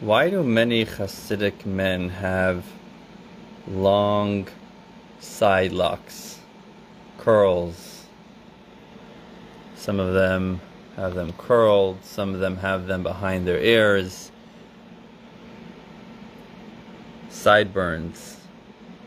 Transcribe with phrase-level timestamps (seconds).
[0.00, 2.64] Why do many Hasidic men have
[3.66, 4.46] long
[5.18, 6.38] side locks,
[7.18, 8.06] curls?
[9.74, 10.60] Some of them
[10.94, 14.30] have them curled, some of them have them behind their ears.
[17.28, 18.36] Sideburns,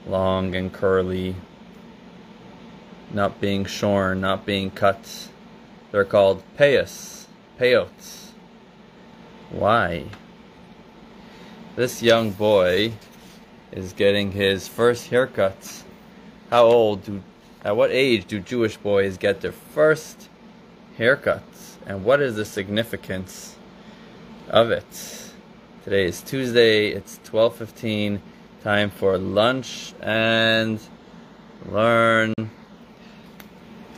[0.06, 1.38] long and curly,
[3.14, 5.30] not being shorn, not being cut.
[5.94, 7.28] They're called payos,
[7.58, 8.32] payots.
[9.52, 10.08] Why?
[11.74, 12.92] This young boy
[13.72, 15.84] is getting his first haircut.
[16.50, 17.24] How old do,
[17.64, 20.28] at what age do Jewish boys get their first
[20.98, 21.78] haircuts?
[21.86, 23.56] And what is the significance
[24.50, 25.32] of it?
[25.86, 28.20] Today is Tuesday, it's 12.15,
[28.62, 30.78] time for lunch and
[31.70, 32.34] learn.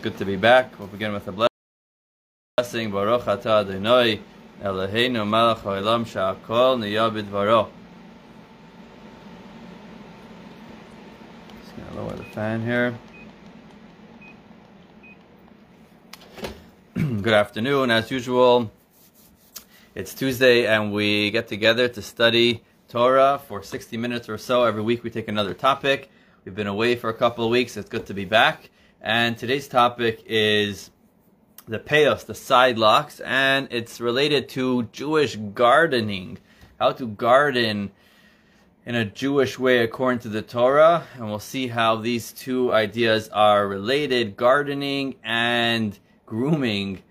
[0.04, 0.78] Good to be back.
[0.78, 1.48] We'll begin with a
[2.60, 2.92] blessing.
[2.92, 4.20] Baruch atah.
[4.62, 6.80] Eloheinu melech haolam sha'akol.
[11.62, 12.98] Just gonna lower the fan here.
[16.96, 18.72] Good afternoon, as usual.
[19.96, 24.64] It's Tuesday and we get together to study Torah for 60 minutes or so.
[24.64, 26.10] Every week we take another topic.
[26.46, 27.78] We've been away for a couple of weeks.
[27.78, 28.70] It's good to be back.
[29.02, 30.90] And today's topic is
[31.68, 36.38] the payos, the side locks, and it's related to Jewish gardening,
[36.80, 37.92] how to garden
[38.86, 43.30] in a Jewish way according to the Torah, and we'll see how these two ideas
[43.30, 47.02] are related: gardening and grooming,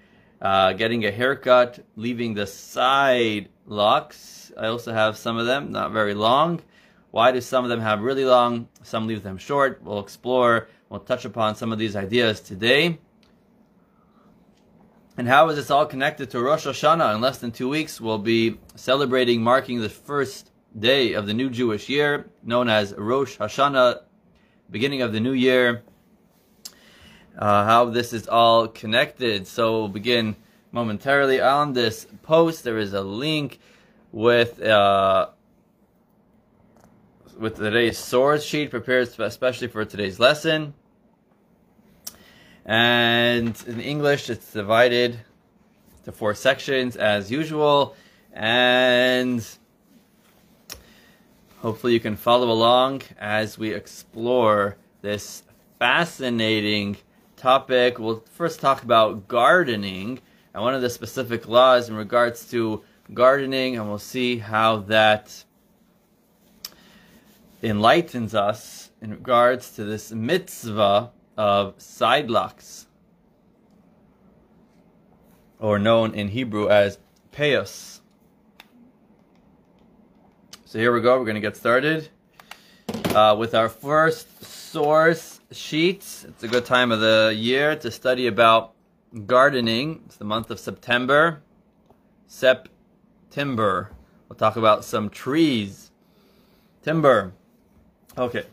[0.42, 4.52] uh, getting a haircut, leaving the side locks.
[4.58, 6.60] I also have some of them, not very long.
[7.10, 8.68] Why do some of them have really long?
[8.82, 9.80] Some leave them short.
[9.82, 10.68] We'll explore.
[10.90, 12.98] We'll touch upon some of these ideas today.
[15.18, 17.14] And how is this all connected to Rosh Hashanah?
[17.14, 21.50] In less than two weeks, we'll be celebrating, marking the first day of the new
[21.50, 24.00] Jewish year, known as Rosh Hashanah,
[24.70, 25.82] beginning of the new year.
[27.38, 29.46] Uh, how this is all connected.
[29.46, 30.34] So we'll begin
[30.70, 32.64] momentarily on this post.
[32.64, 33.58] There is a link
[34.12, 35.28] with uh,
[37.38, 40.72] with today's source sheet prepared especially for today's lesson.
[42.64, 45.18] And in English, it's divided
[46.04, 47.96] to four sections as usual.
[48.32, 49.44] And
[51.58, 55.42] hopefully, you can follow along as we explore this
[55.78, 56.96] fascinating
[57.36, 57.98] topic.
[57.98, 60.20] We'll first talk about gardening
[60.54, 65.44] and one of the specific laws in regards to gardening, and we'll see how that
[67.62, 72.86] enlightens us in regards to this mitzvah of side locks,
[75.58, 76.98] or known in Hebrew as
[77.32, 78.00] payos.
[80.64, 82.08] So here we go, we're going to get started
[83.14, 86.24] uh, with our first source sheets.
[86.24, 88.72] It's a good time of the year to study about
[89.26, 90.02] gardening.
[90.06, 91.42] It's the month of September.
[92.26, 93.92] September.
[94.28, 95.90] We'll talk about some trees.
[96.82, 97.34] Timber.
[98.16, 98.46] Okay.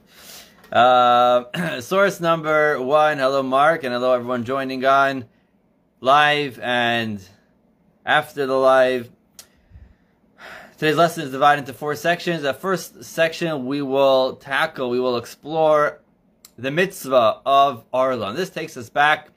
[0.71, 3.17] Uh, source number one.
[3.17, 5.25] Hello, Mark, and hello, everyone joining on
[5.99, 7.19] live and
[8.05, 9.09] after the live.
[10.77, 12.43] Today's lesson is divided into four sections.
[12.43, 16.01] The first section we will tackle, we will explore
[16.55, 18.33] the mitzvah of Arla.
[18.33, 19.29] This takes us back.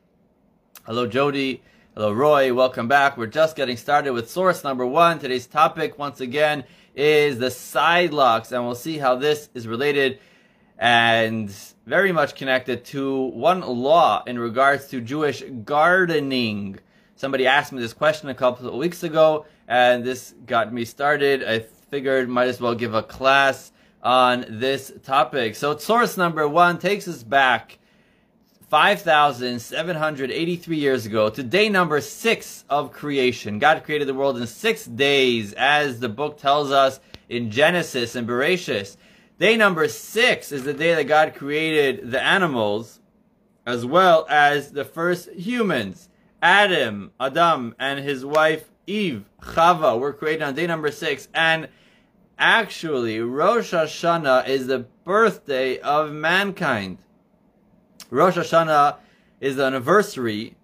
[0.84, 1.62] Hello, Jody.
[1.94, 2.52] Hello, Roy.
[2.52, 3.16] Welcome back.
[3.16, 5.18] We're just getting started with source number one.
[5.18, 10.18] Today's topic, once again, is the side locks, and we'll see how this is related
[10.82, 11.50] and
[11.86, 16.80] very much connected to one law in regards to Jewish gardening.
[17.14, 21.44] Somebody asked me this question a couple of weeks ago, and this got me started.
[21.44, 23.70] I figured might as well give a class
[24.02, 25.54] on this topic.
[25.54, 27.78] So source number one takes us back
[28.68, 33.60] 5,783 years ago to day number six of creation.
[33.60, 36.98] God created the world in six days, as the book tells us
[37.28, 38.96] in Genesis and Bereshit.
[39.42, 43.00] Day number six is the day that God created the animals
[43.66, 46.08] as well as the first humans.
[46.40, 51.26] Adam, Adam, and his wife Eve, Chava, were created on day number six.
[51.34, 51.66] And
[52.38, 56.98] actually, Rosh Hashanah is the birthday of mankind.
[58.10, 58.98] Rosh Hashanah
[59.40, 60.54] is the anniversary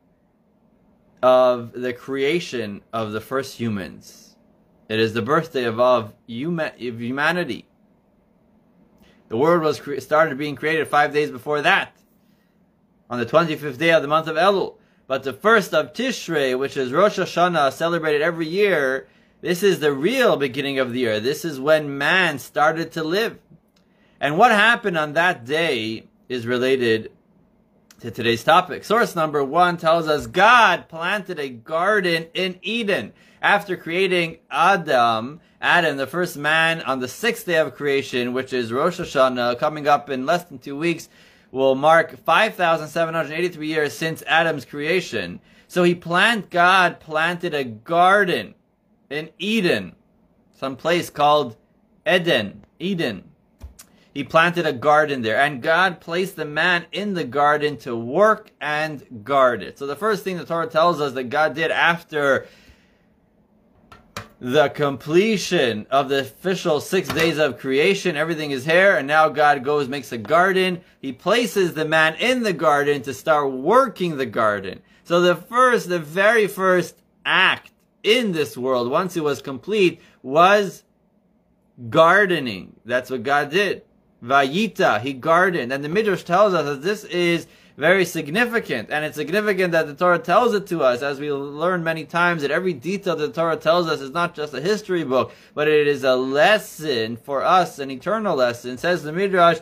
[1.20, 4.36] of the creation of the first humans.
[4.88, 7.67] It is the birthday of, of, humanity.
[9.28, 11.96] The world was cre- started being created five days before that,
[13.10, 14.76] on the 25th day of the month of Elul.
[15.06, 19.08] But the first of Tishrei, which is Rosh Hashanah, celebrated every year,
[19.40, 21.20] This is the real beginning of the year.
[21.20, 23.38] This is when man started to live.
[24.20, 27.12] And what happened on that day is related
[28.00, 28.84] to today's topic.
[28.84, 35.96] Source number one tells us God planted a garden in Eden after creating Adam, Adam,
[35.96, 40.10] the first man on the sixth day of creation, which is Rosh Hashanah, coming up
[40.10, 41.08] in less than two weeks,
[41.50, 45.40] will mark 5,783 years since Adam's creation.
[45.66, 48.54] So he plant, God planted a garden
[49.10, 49.94] in Eden,
[50.54, 51.56] some place called
[52.06, 53.24] Eden, Eden.
[54.14, 58.50] He planted a garden there, and God placed the man in the garden to work
[58.60, 59.78] and guard it.
[59.78, 62.46] So the first thing the Torah tells us that God did after
[64.40, 68.16] the completion of the official six days of creation.
[68.16, 70.80] Everything is here, and now God goes, makes a garden.
[71.00, 74.80] He places the man in the garden to start working the garden.
[75.02, 80.84] So the first, the very first act in this world, once it was complete, was
[81.90, 82.76] gardening.
[82.84, 83.82] That's what God did.
[84.22, 85.72] Vayita, he gardened.
[85.72, 87.46] And the Midrash tells us that this is
[87.78, 88.90] very significant.
[88.90, 92.42] And it's significant that the Torah tells it to us, as we learn many times,
[92.42, 95.86] that every detail the Torah tells us is not just a history book, but it
[95.86, 98.76] is a lesson for us, an eternal lesson.
[98.76, 99.60] Says the Midrash,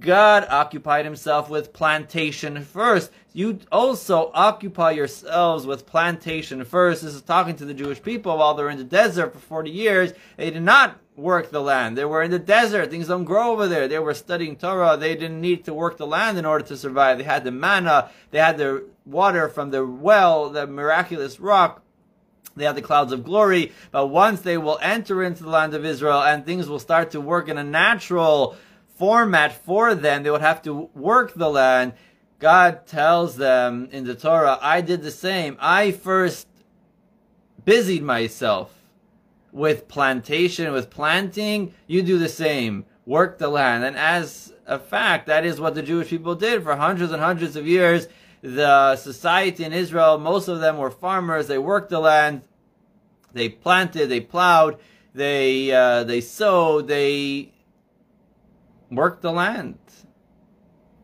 [0.00, 3.10] God occupied himself with plantation first.
[3.38, 7.02] You also occupy yourselves with plantation first.
[7.02, 10.12] This is talking to the Jewish people while they're in the desert for 40 years.
[10.36, 11.96] They did not work the land.
[11.96, 12.90] They were in the desert.
[12.90, 13.86] Things don't grow over there.
[13.86, 14.96] They were studying Torah.
[14.96, 17.18] They didn't need to work the land in order to survive.
[17.18, 18.10] They had the manna.
[18.32, 21.84] They had the water from the well, the miraculous rock.
[22.56, 23.70] They have the clouds of glory.
[23.92, 27.20] But once they will enter into the land of Israel and things will start to
[27.20, 28.56] work in a natural
[28.96, 30.24] format for them.
[30.24, 31.92] They would have to work the land.
[32.38, 35.56] God tells them in the Torah, I did the same.
[35.60, 36.46] I first
[37.64, 38.74] busied myself
[39.50, 41.74] with plantation, with planting.
[41.86, 42.84] You do the same.
[43.06, 43.84] Work the land.
[43.84, 47.56] And as a fact, that is what the Jewish people did for hundreds and hundreds
[47.56, 48.06] of years.
[48.42, 51.48] The society in Israel, most of them were farmers.
[51.48, 52.42] They worked the land.
[53.32, 54.78] They planted, they plowed,
[55.14, 57.52] they, uh, they sowed, they
[58.90, 59.78] worked the land.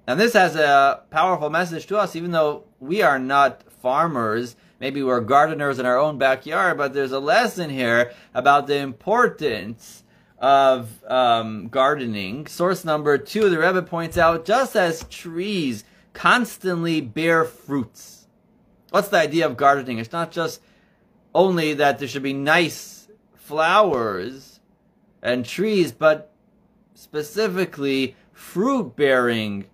[0.06, 4.56] And this has a powerful message to us, even though we are not farmers.
[4.80, 10.02] Maybe we're gardeners in our own backyard, but there's a lesson here about the importance
[10.38, 12.46] of um, gardening.
[12.46, 18.26] Source number two, the Rebbe points out, just as trees constantly bear fruits.
[18.90, 19.98] What's the idea of gardening?
[19.98, 20.60] It's not just
[21.34, 24.60] only that there should be nice flowers
[25.22, 26.30] and trees, but
[26.94, 29.64] specifically fruit bearing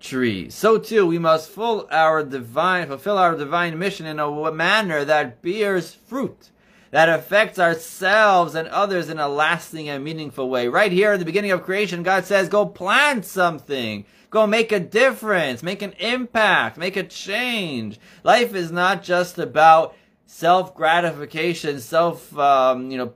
[0.00, 0.54] trees.
[0.54, 5.42] So too, we must fulfill our divine, fulfill our divine mission in a manner that
[5.42, 6.50] bears fruit,
[6.90, 10.68] that affects ourselves and others in a lasting and meaningful way.
[10.68, 14.04] Right here at the beginning of creation, God says, go plant something.
[14.30, 17.98] Go make a difference, make an impact, make a change.
[18.24, 19.94] Life is not just about
[20.26, 23.14] self gratification, self, um, you know,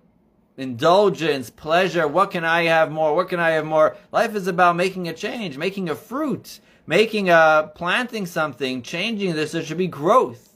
[0.56, 2.08] indulgence, pleasure.
[2.08, 3.14] What can I have more?
[3.14, 3.96] What can I have more?
[4.10, 9.52] Life is about making a change, making a fruit, making a planting something, changing this.
[9.52, 10.48] There should be growth.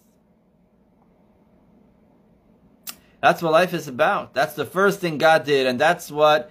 [3.21, 4.35] That's what life is about.
[4.35, 6.51] That's the first thing God did, and that's what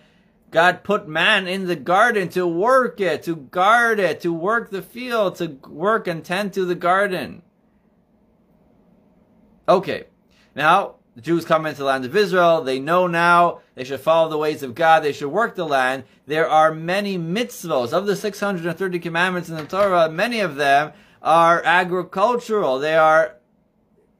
[0.51, 4.81] God put man in the garden to work it, to guard it, to work the
[4.81, 7.43] field, to work and tend to the garden.
[9.67, 10.05] Okay,
[10.55, 12.61] now the Jews come into the land of Israel.
[12.61, 15.01] They know now they should follow the ways of God.
[15.01, 16.03] They should work the land.
[16.27, 17.93] There are many mitzvos.
[17.93, 20.91] Of the 630 commandments in the Torah, many of them
[21.21, 22.79] are agricultural.
[22.79, 23.37] They are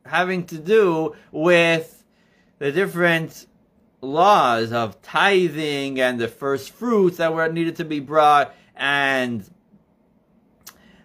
[0.06, 2.04] having to do with
[2.60, 3.46] the different
[4.00, 9.50] laws of tithing and the first fruits that were needed to be brought and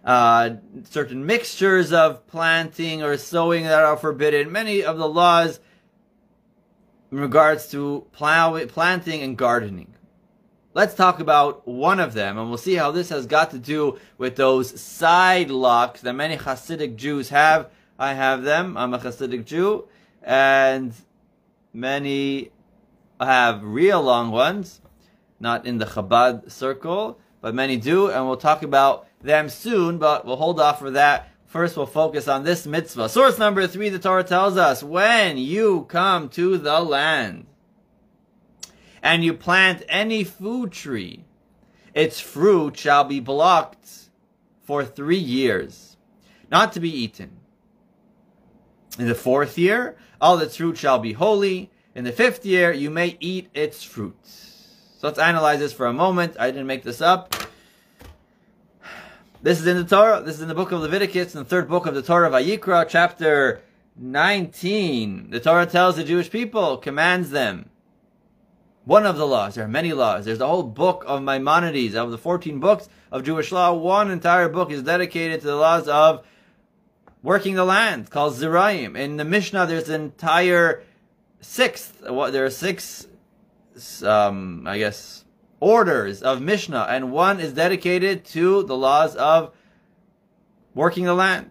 [0.05, 0.51] uh,
[0.85, 4.53] certain mixtures of planting or sowing that are forbidden.
[4.53, 5.59] Many of the laws
[7.11, 9.95] in regards to plow, planting and gardening.
[10.73, 13.99] Let's talk about one of them, and we'll see how this has got to do
[14.19, 17.71] with those side locks that many Hasidic Jews have.
[17.99, 18.77] I have them.
[18.77, 19.89] I'm a Hasidic Jew,
[20.23, 20.95] and
[21.73, 22.53] many
[23.21, 24.81] have real long ones,
[25.41, 30.25] not in the Chabad circle, but many do, and we'll talk about them soon, but
[30.25, 33.09] we'll hold off for that First, we'll focus on this mitzvah.
[33.09, 37.47] Source number three, the Torah tells us, when you come to the land
[39.03, 41.25] and you plant any food tree,
[41.93, 44.11] its fruit shall be blocked
[44.63, 45.97] for three years,
[46.53, 47.39] not to be eaten.
[48.97, 52.89] In the fourth year, all its fruit shall be holy, In the fifth year, you
[52.89, 54.15] may eat its fruit.
[54.25, 56.37] So let's analyze this for a moment.
[56.39, 57.35] I didn't make this up.
[59.43, 60.21] This is in the Torah.
[60.21, 62.87] This is in the book of Leviticus, in the third book of the Torah, Vayikra,
[62.87, 63.63] chapter
[63.97, 65.31] 19.
[65.31, 67.71] The Torah tells the Jewish people, commands them.
[68.85, 69.55] One of the laws.
[69.55, 70.27] There are many laws.
[70.27, 73.73] There's the whole book of Maimonides, of the 14 books of Jewish law.
[73.73, 76.23] One entire book is dedicated to the laws of
[77.23, 78.95] working the land, called Zeraim.
[78.95, 80.83] In the Mishnah, there's an entire
[81.41, 83.07] sixth, there are six,
[84.03, 85.25] um, I guess,
[85.61, 89.55] orders of Mishnah, and one is dedicated to the laws of
[90.75, 91.51] working the land.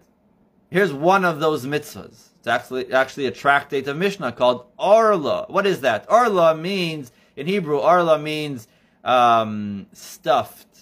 [0.70, 2.28] Here's one of those mitzvahs.
[2.38, 5.46] It's actually actually a tractate of Mishnah called Arla.
[5.48, 6.06] What is that?
[6.08, 7.80] Arla means in Hebrew.
[7.80, 8.66] Arla means
[9.04, 10.78] um, stuffed,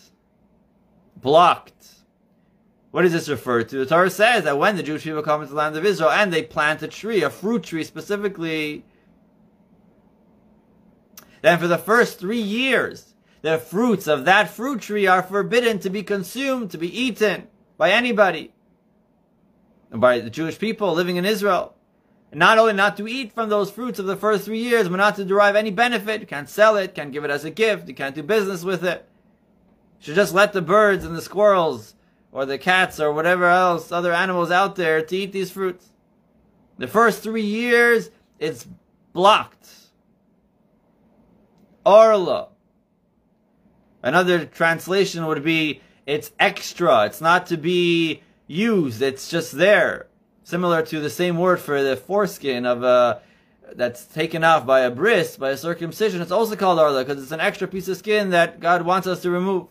[1.16, 1.74] blocked.
[2.90, 3.78] What does this refer to?
[3.78, 6.32] The Torah says that when the Jewish people come into the land of Israel and
[6.32, 8.84] they plant a tree, a fruit tree specifically,
[11.42, 13.07] then for the first three years,
[13.42, 17.90] the fruits of that fruit tree are forbidden to be consumed, to be eaten by
[17.90, 18.52] anybody
[19.90, 21.74] by the Jewish people living in Israel.
[22.30, 24.96] And not only not to eat from those fruits of the first three years, but
[24.96, 26.20] not to derive any benefit.
[26.20, 28.84] You can't sell it, can't give it as a gift, you can't do business with
[28.84, 29.08] it.
[30.00, 31.94] You should just let the birds and the squirrels
[32.30, 35.90] or the cats or whatever else, other animals out there to eat these fruits.
[36.76, 38.66] The first three years, it's
[39.12, 39.68] blocked.
[41.86, 42.48] Orla.
[44.02, 47.06] Another translation would be, it's extra.
[47.06, 49.02] It's not to be used.
[49.02, 50.06] It's just there.
[50.44, 53.20] Similar to the same word for the foreskin of a
[53.74, 56.22] that's taken off by a bris, by a circumcision.
[56.22, 59.20] It's also called arla because it's an extra piece of skin that God wants us
[59.22, 59.66] to remove.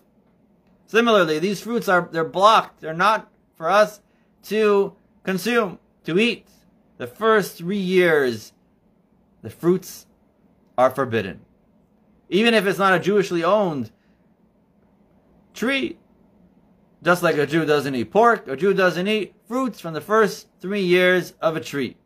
[0.86, 2.82] Similarly, these fruits are they're blocked.
[2.82, 4.02] They're not for us
[4.44, 6.48] to consume, to eat.
[6.98, 8.54] The first three years,
[9.42, 10.06] the fruits
[10.78, 11.42] are forbidden.
[12.30, 13.92] Even if it's not a Jewishly owned
[15.58, 15.98] tree,
[17.04, 20.48] just like a Jew doesn't eat pork, a Jew doesn't eat fruits from the first
[20.62, 21.98] three years of a tree.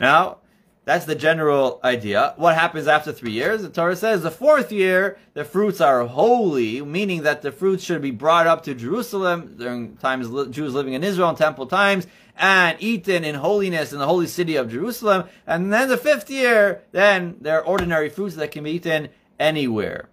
[0.00, 0.38] Now,
[0.84, 2.34] that's the general idea.
[2.36, 3.62] What happens after three years?
[3.62, 8.00] The Torah says the fourth year, the fruits are holy, meaning that the fruits should
[8.00, 12.76] be brought up to Jerusalem during times Jews living in Israel in temple times and
[12.80, 15.24] eaten in holiness in the holy city of Jerusalem.
[15.44, 19.08] And then the fifth year, then they're ordinary fruits that can be eaten
[19.40, 20.08] anywhere.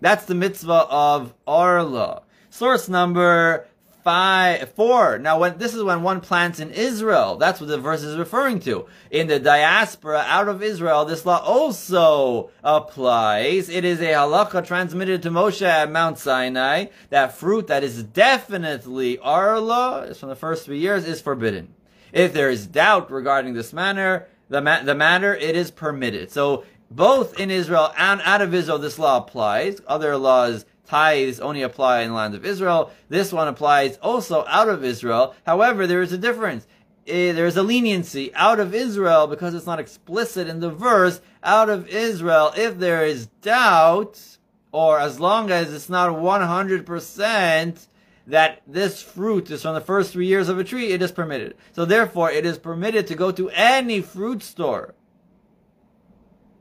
[0.00, 2.22] That's the mitzvah of Arla.
[2.50, 3.66] Source number
[4.06, 5.18] five, four.
[5.18, 8.60] Now, when this is when one plants in Israel, that's what the verse is referring
[8.60, 8.86] to.
[9.10, 13.68] In the diaspora out of Israel, this law also applies.
[13.68, 16.86] It is a halacha transmitted to Moshe at Mount Sinai.
[17.10, 21.74] That fruit that is definitely arla, is from the first three years, is forbidden.
[22.12, 26.30] If there is doubt regarding this manner, the, ma- the matter, it is permitted.
[26.30, 29.80] So both in Israel and out of Israel, this law applies.
[29.86, 32.90] Other laws, tithes, only apply in the land of Israel.
[33.08, 35.34] This one applies also out of Israel.
[35.44, 36.66] However, there is a difference.
[37.06, 41.20] Eh, there is a leniency out of Israel because it's not explicit in the verse.
[41.42, 44.38] Out of Israel, if there is doubt,
[44.72, 47.86] or as long as it's not 100%,
[48.26, 51.56] that this fruit is from the first three years of a tree, it is permitted.
[51.72, 54.95] So therefore, it is permitted to go to any fruit store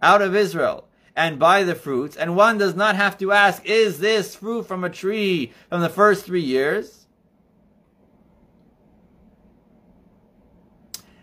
[0.06, 4.00] out of Israel and buy the fruits, and one does not have to ask, is
[4.00, 7.08] this fruit from a tree from the first three years?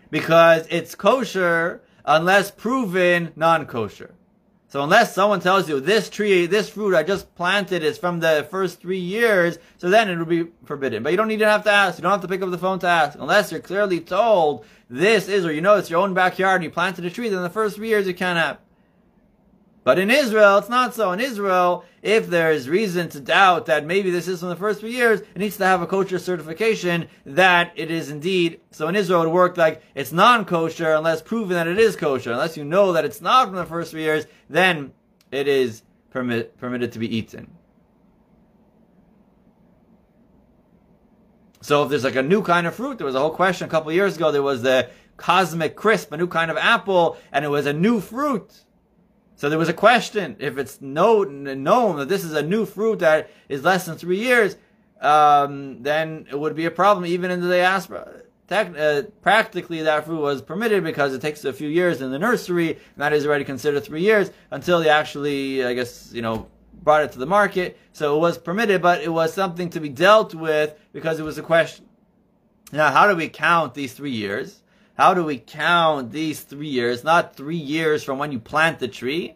[0.09, 4.13] Because it's kosher unless proven non-kosher.
[4.67, 8.47] So unless someone tells you this tree, this fruit I just planted is from the
[8.49, 11.03] first three years, so then it would be forbidden.
[11.03, 11.99] But you don't need to have to ask.
[11.99, 13.17] You don't have to pick up the phone to ask.
[13.19, 16.71] Unless you're clearly told this is, or you know it's your own backyard and you
[16.71, 18.57] planted a tree, then the first three years you can't have.
[19.83, 21.11] But in Israel, it's not so.
[21.11, 24.79] In Israel, if there is reason to doubt that maybe this is from the first
[24.79, 28.61] few years, it needs to have a kosher certification that it is indeed.
[28.71, 32.31] So in Israel, it would work like it's non-kosher unless proven that it is kosher.
[32.31, 34.93] Unless you know that it's not from the first few years, then
[35.31, 37.51] it is permit, permitted to be eaten.
[41.59, 43.69] So if there's like a new kind of fruit, there was a whole question a
[43.69, 44.31] couple years ago.
[44.31, 47.99] There was the cosmic crisp, a new kind of apple, and it was a new
[47.99, 48.63] fruit.
[49.35, 52.99] So there was a question if it's known, known that this is a new fruit
[52.99, 54.55] that is less than three years,
[55.01, 58.21] um, then it would be a problem even in the diaspora.
[58.47, 62.19] Tec- uh, practically, that fruit was permitted because it takes a few years in the
[62.19, 66.47] nursery, and that is already considered three years until they actually, I guess, you know,
[66.83, 67.77] brought it to the market.
[67.93, 71.37] So it was permitted, but it was something to be dealt with because it was
[71.37, 71.85] a question.
[72.71, 74.62] Now, how do we count these three years?
[74.97, 77.03] How do we count these three years?
[77.03, 79.35] Not three years from when you plant the tree.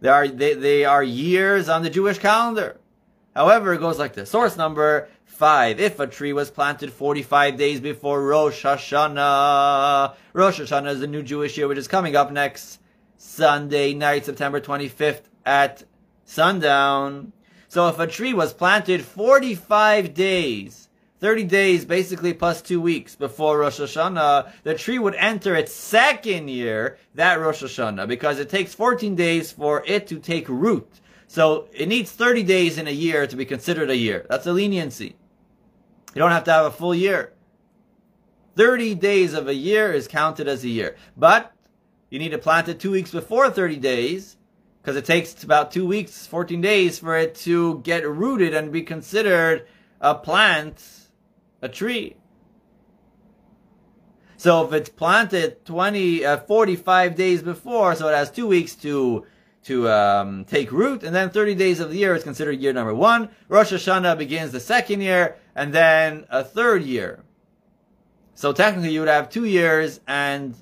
[0.00, 2.78] They are, they, they are years on the Jewish calendar.
[3.34, 4.30] However, it goes like this.
[4.30, 5.78] Source number five.
[5.78, 11.22] If a tree was planted 45 days before Rosh Hashanah, Rosh Hashanah is the new
[11.22, 12.80] Jewish year, which is coming up next
[13.18, 15.84] Sunday night, September 25th at
[16.24, 17.32] sundown.
[17.68, 20.85] So if a tree was planted 45 days,
[21.20, 26.48] 30 days basically plus two weeks before Rosh Hashanah, the tree would enter its second
[26.48, 31.00] year, that Rosh Hashanah, because it takes 14 days for it to take root.
[31.26, 34.26] So it needs 30 days in a year to be considered a year.
[34.28, 35.16] That's a leniency.
[36.14, 37.32] You don't have to have a full year.
[38.56, 40.96] 30 days of a year is counted as a year.
[41.16, 41.52] But
[42.10, 44.36] you need to plant it two weeks before 30 days
[44.80, 48.82] because it takes about two weeks, 14 days for it to get rooted and be
[48.82, 49.66] considered
[50.00, 51.05] a plant,
[51.62, 52.16] a tree.
[54.36, 59.26] So if it's planted 20, uh, 45 days before, so it has two weeks to
[59.64, 62.94] to um, take root, and then 30 days of the year is considered year number
[62.94, 63.28] one.
[63.48, 67.24] Rosh Hashanah begins the second year, and then a third year.
[68.36, 70.54] So technically, you would have two years and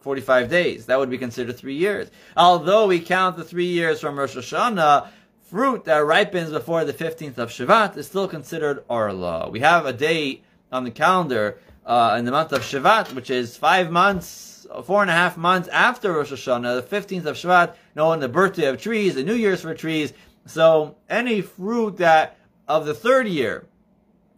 [0.00, 0.86] 45 days.
[0.86, 2.10] That would be considered three years.
[2.34, 5.08] Although we count the three years from Rosh Hashanah,
[5.46, 9.48] fruit that ripens before the 15th of Shevat is still considered Orla.
[9.48, 13.56] We have a date on the calendar uh, in the month of Shevat, which is
[13.56, 18.18] five months, four and a half months after Rosh Hashanah, the 15th of Shevat, knowing
[18.18, 20.12] the birthday of trees, the New Year's for trees.
[20.46, 22.36] So any fruit that
[22.66, 23.66] of the third year,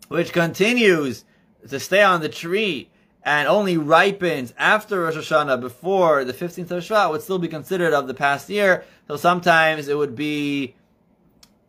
[0.09, 1.25] which continues
[1.69, 2.91] to stay on the tree
[3.23, 7.93] and only ripens after Rosh Hashanah before the 15th of Shvat would still be considered
[7.93, 8.85] of the past year.
[9.07, 10.75] So sometimes it would be,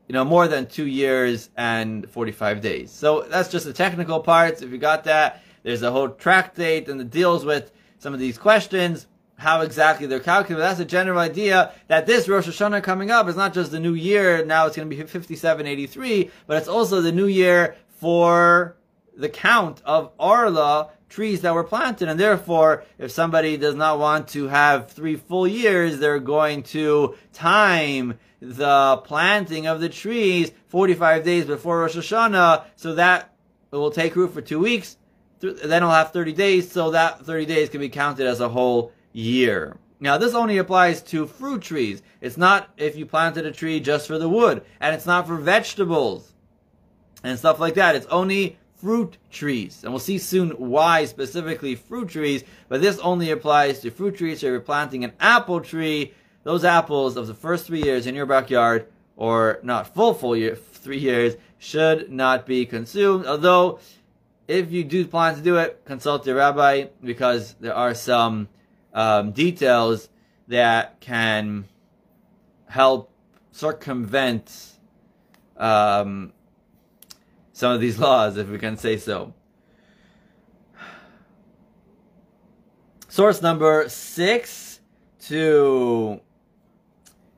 [0.10, 2.92] you know, more than two years and 45 days.
[2.92, 4.64] So that's just the technical parts.
[4.64, 8.36] If you got that, there's a whole tractate and it deals with some of these
[8.36, 10.64] questions, how exactly they're calculated.
[10.64, 13.94] That's a general idea that this Rosh Hashanah coming up is not just the new
[13.94, 18.78] year, now it's going to be 5783, but it's also the new year for
[19.16, 22.10] the count of Arla trees that were planted.
[22.10, 27.16] And therefore, if somebody does not want to have three full years, they're going to
[27.32, 33.34] time the planting of the trees 45 days before Rosh Hashanah, so that
[33.72, 34.98] it will take root for two weeks.
[35.40, 38.92] Then it'll have 30 days, so that 30 days can be counted as a whole
[39.14, 39.78] year.
[40.02, 42.02] Now, this only applies to fruit trees.
[42.22, 45.36] It's not if you planted a tree just for the wood, and it's not for
[45.36, 46.34] vegetables
[47.24, 47.96] and stuff like that.
[47.96, 49.84] It's only fruit trees.
[49.84, 54.40] And we'll see soon why specifically fruit trees, but this only applies to fruit trees.
[54.40, 58.16] So if you're planting an apple tree, those apples of the first three years in
[58.16, 63.26] your backyard, or not full full year, three years, should not be consumed.
[63.26, 63.80] Although,
[64.48, 68.48] if you do plan to do it, consult your rabbi because there are some
[68.94, 70.10] um, details
[70.48, 71.66] that can
[72.68, 73.12] help
[73.52, 74.78] circumvent
[75.58, 76.34] um,
[77.52, 79.34] some of these laws, if we can say so.
[83.10, 84.80] Source number six
[85.22, 86.22] to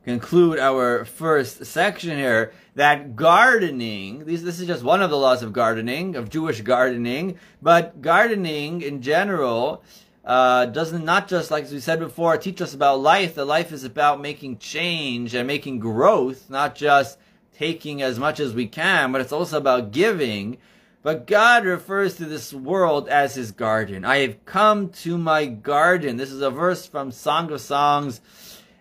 [0.04, 5.44] conclude our first section here that gardening, these, this is just one of the laws
[5.44, 9.84] of gardening, of Jewish gardening, but gardening in general
[10.24, 13.36] uh, doesn't not just, like we said before, teach us about life.
[13.36, 17.18] that life is about making change and making growth, not just
[17.58, 20.58] taking as much as we can, but it's also about giving.
[21.04, 24.06] But God refers to this world as his garden.
[24.06, 26.18] I have come to my garden.
[26.18, 28.22] This is a verse from Song of Songs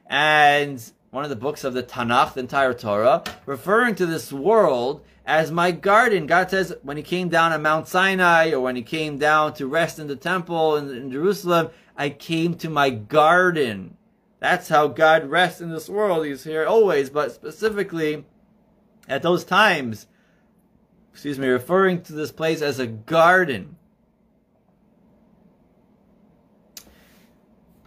[0.07, 5.05] and one of the books of the Tanakh, the entire Torah, referring to this world
[5.27, 6.27] as my garden.
[6.27, 9.67] God says when he came down on Mount Sinai or when he came down to
[9.67, 13.97] rest in the temple in, in Jerusalem, I came to my garden.
[14.39, 16.25] That's how God rests in this world.
[16.25, 18.25] He's here always, but specifically
[19.09, 20.07] at those times,
[21.13, 23.77] excuse me, referring to this place as a garden.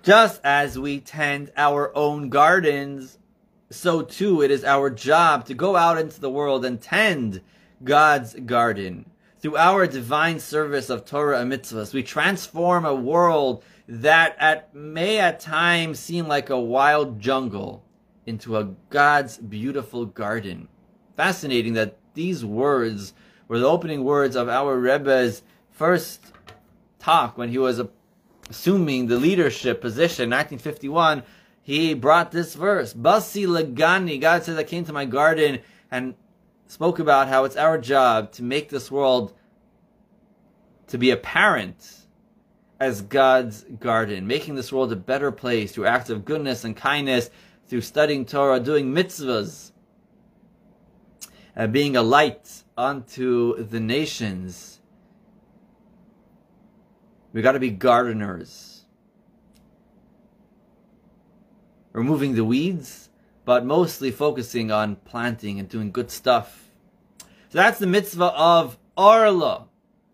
[0.03, 3.17] Just as we tend our own gardens,
[3.71, 7.41] so too it is our job to go out into the world and tend
[7.83, 9.09] God's garden.
[9.39, 15.19] Through our divine service of Torah and mitzvahs, we transform a world that at, may
[15.19, 17.83] at times seem like a wild jungle
[18.25, 20.67] into a God's beautiful garden
[21.15, 23.13] fascinating that these words
[23.47, 26.21] were the opening words of our Rebbe's first
[26.99, 27.81] talk when he was
[28.49, 31.23] assuming the leadership position in 1951.
[31.61, 34.19] He brought this verse, Basi Lagani.
[34.19, 36.15] God says, I came to my garden and
[36.67, 39.33] spoke about how it's our job to make this world
[40.87, 42.03] to be apparent
[42.79, 47.29] as God's garden, making this world a better place through acts of goodness and kindness,
[47.67, 49.71] through studying Torah, doing mitzvahs,
[51.55, 54.72] and being a light unto the nations.
[57.33, 58.85] We got to be gardeners,
[61.91, 63.09] removing the weeds,
[63.43, 66.69] but mostly focusing on planting and doing good stuff.
[67.49, 69.65] So that's the mitzvah of Arla.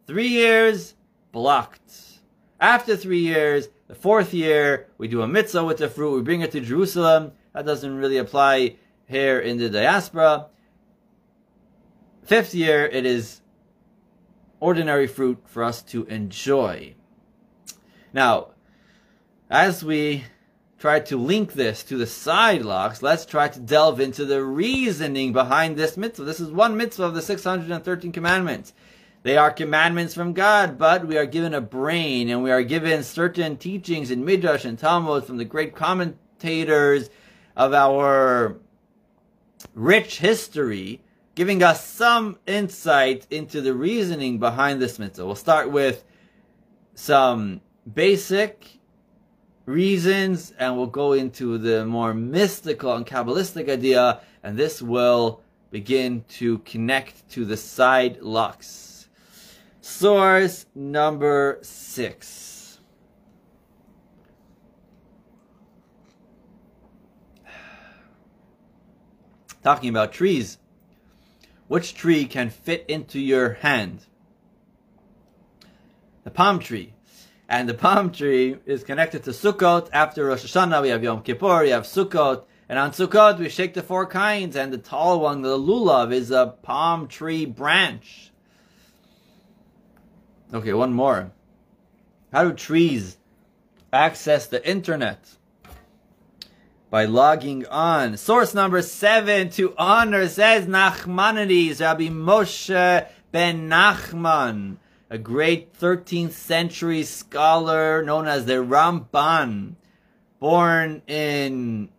[0.08, 0.96] Three years
[1.34, 2.22] blocked.
[2.60, 6.42] After three years, the fourth year, we do a mitzvah with the fruit, we bring
[6.42, 7.34] it to Jerusalem.
[7.54, 8.78] That doesn't really apply
[9.08, 10.48] here in the diaspora.
[12.24, 13.42] Fifth year, it is
[14.60, 16.96] ordinary fruit for us to enjoy.
[18.14, 18.50] Now,
[19.50, 20.26] as we
[20.80, 25.34] try to link this to the side locks, let's try to delve into the reasoning
[25.34, 26.24] behind this mitzvah.
[26.24, 28.74] This is one mitzvah of the 613 commandments.
[29.22, 33.04] They are commandments from God, but we are given a brain and we are given
[33.04, 37.10] certain teachings in Midrash and Talmud from the great commentators
[37.58, 38.58] of our
[39.76, 41.02] rich history,
[41.36, 45.26] giving us some insight into the reasoning behind this mitzvah.
[45.26, 46.06] We'll start with
[46.94, 47.60] some
[47.94, 48.80] basic
[49.66, 56.26] reasons and we'll go into the more mystical and Kabbalistic idea, and this will begin
[56.30, 59.08] to connect to the side locks.
[59.82, 62.80] Source number six.
[69.64, 70.58] Talking about trees.
[71.68, 74.06] Which tree can fit into your hand?
[76.24, 76.94] The palm tree.
[77.50, 79.90] And the palm tree is connected to Sukkot.
[79.92, 82.44] After Rosh Hashanah, we have Yom Kippur, we have Sukkot.
[82.70, 84.56] And on Sukkot, we shake the four kinds.
[84.56, 88.32] And the tall one, the lulav, is a palm tree branch.
[90.54, 91.32] Okay, one more.
[92.32, 93.18] How do trees
[93.92, 95.36] access the internet?
[96.92, 98.18] By logging on.
[98.18, 104.78] Source number seven to honor says Nachmanides, Rabbi Moshe ben Nachman,
[105.10, 109.76] a great 13th century scholar known as the Ramban,
[110.40, 111.90] born in,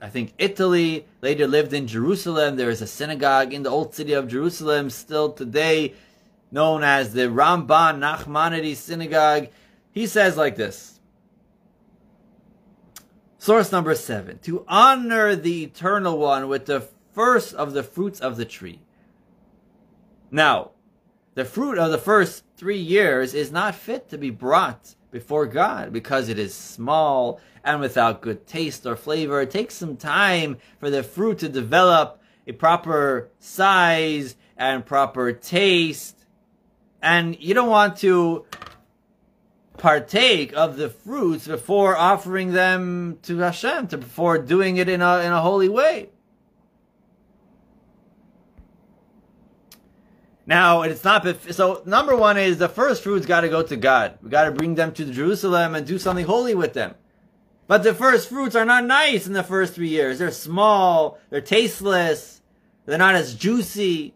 [0.00, 2.56] I think, Italy, later lived in Jerusalem.
[2.56, 5.94] There is a synagogue in the old city of Jerusalem still today
[6.50, 9.48] known as the Ramban Nachmanides Synagogue.
[9.92, 11.00] He says like this.
[13.38, 14.38] Source number seven.
[14.40, 18.80] To honor the Eternal One with the first of the fruits of the tree.
[20.30, 20.72] Now,
[21.40, 25.90] the fruit of the first three years is not fit to be brought before God
[25.90, 29.40] because it is small and without good taste or flavor.
[29.40, 36.26] It takes some time for the fruit to develop a proper size and proper taste
[37.00, 38.44] and you don't want to
[39.78, 45.20] partake of the fruits before offering them to Hashem, to, before doing it in a,
[45.20, 46.10] in a holy way.
[50.46, 54.18] Now, it's not, so number one is the first fruits got to go to God.
[54.22, 56.94] We got to bring them to Jerusalem and do something holy with them.
[57.66, 60.18] But the first fruits are not nice in the first three years.
[60.18, 62.42] They're small, they're tasteless,
[62.84, 64.14] they're not as juicy,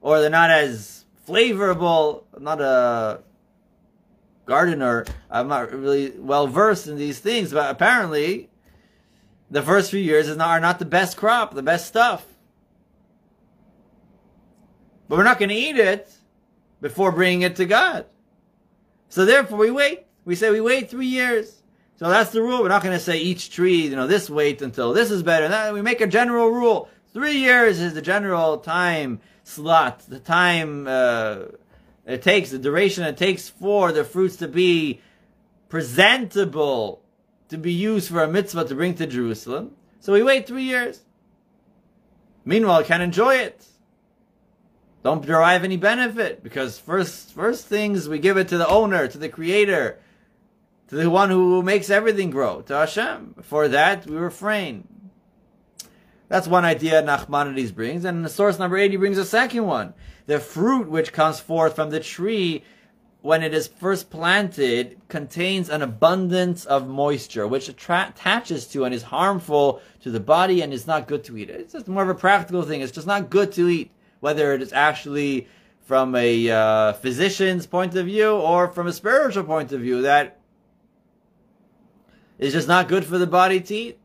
[0.00, 2.24] or they're not as flavorable.
[2.32, 3.20] I'm not a
[4.46, 5.04] gardener.
[5.30, 8.48] I'm not really well versed in these things, but apparently,
[9.50, 12.24] the first few years are not the best crop, the best stuff.
[15.08, 16.12] But we're not going to eat it
[16.80, 18.06] before bringing it to God.
[19.08, 20.06] So therefore, we wait.
[20.24, 21.62] We say we wait three years.
[21.96, 22.62] So that's the rule.
[22.62, 25.48] We're not going to say each tree, you know, this wait until this is better.
[25.48, 26.90] That, we make a general rule.
[27.12, 31.36] Three years is the general time slot, the time uh,
[32.04, 35.00] it takes, the duration it takes for the fruits to be
[35.68, 37.02] presentable
[37.48, 39.72] to be used for a mitzvah to bring to Jerusalem.
[40.00, 41.00] So we wait three years.
[42.44, 43.64] Meanwhile, can enjoy it.
[45.06, 49.16] Don't derive any benefit because first, first things we give it to the owner, to
[49.16, 50.00] the creator,
[50.88, 53.36] to the one who makes everything grow, to Hashem.
[53.42, 54.88] For that, we refrain.
[56.26, 59.94] That's one idea Nachmanides brings, and the source number 80 brings a second one.
[60.26, 62.64] The fruit which comes forth from the tree
[63.20, 68.92] when it is first planted contains an abundance of moisture, which attra- attaches to and
[68.92, 71.48] is harmful to the body and is not good to eat.
[71.48, 72.80] It's just more of a practical thing.
[72.80, 75.48] It's just not good to eat, whether it is actually
[75.82, 80.02] from a uh, physician's point of view or from a spiritual point of view.
[80.02, 80.40] That
[82.38, 83.98] is just not good for the body to eat.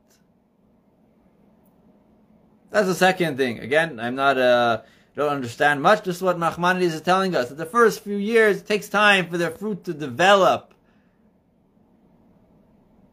[2.70, 3.60] That's the second thing.
[3.60, 4.82] Again, I'm not uh
[5.16, 6.04] don't understand much.
[6.04, 7.50] Just what Nachmanides is telling us.
[7.50, 10.72] That the first few years it takes time for the fruit to develop.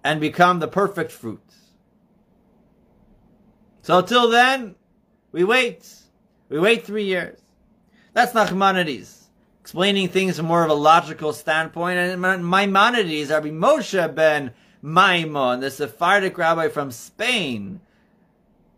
[0.04, 1.42] and become the perfect fruit.
[3.82, 4.74] So till then,
[5.32, 5.86] we wait.
[6.48, 7.40] We wait three years.
[8.14, 9.24] That's Nachmanides.
[9.60, 11.98] Explaining things from more of a logical standpoint.
[11.98, 17.80] And Maimonides, Rabbi Moshe ben Maimon, the Sephardic rabbi from Spain,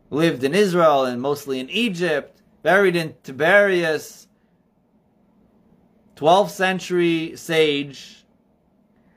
[0.09, 4.27] lived in Israel and mostly in Egypt, buried in Tiberias,
[6.17, 8.25] 12th century sage.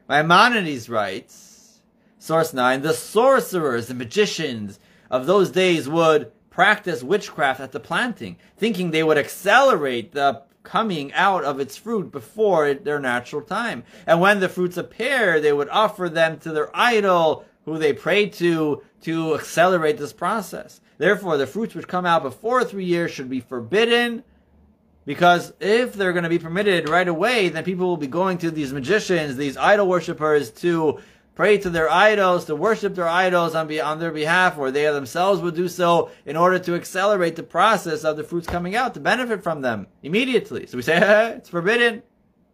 [0.07, 1.81] Maimonides writes,
[2.19, 8.37] source 9, the sorcerers, the magicians of those days would practice witchcraft at the planting,
[8.57, 13.83] thinking they would accelerate the coming out of its fruit before their natural time.
[14.07, 18.33] And when the fruits appear, they would offer them to their idol, who they prayed
[18.33, 20.79] to, to accelerate this process.
[20.97, 24.23] Therefore, the fruits which come out before three years should be forbidden,
[25.05, 28.51] because if they're going to be permitted right away, then people will be going to
[28.51, 30.99] these magicians, these idol worshippers, to
[31.35, 34.83] pray to their idols, to worship their idols on, be, on their behalf, or they
[34.85, 38.93] themselves would do so in order to accelerate the process of the fruits coming out,
[38.93, 40.67] to benefit from them immediately.
[40.67, 40.99] So we say,
[41.37, 42.03] it's forbidden.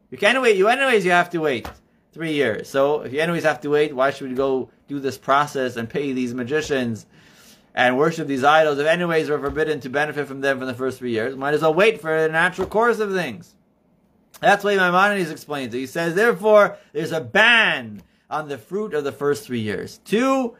[0.09, 0.57] You can't wait.
[0.57, 1.69] You anyways, you have to wait
[2.13, 2.69] three years.
[2.69, 5.89] So if you anyways have to wait, why should we go do this process and
[5.89, 7.05] pay these magicians
[7.75, 8.79] and worship these idols?
[8.79, 11.61] If anyways we're forbidden to benefit from them for the first three years, might as
[11.61, 13.55] well wait for the natural course of things.
[14.39, 15.79] That's why Maimonides explains it.
[15.79, 19.99] He says, therefore, there's a ban on the fruit of the first three years.
[20.05, 20.55] To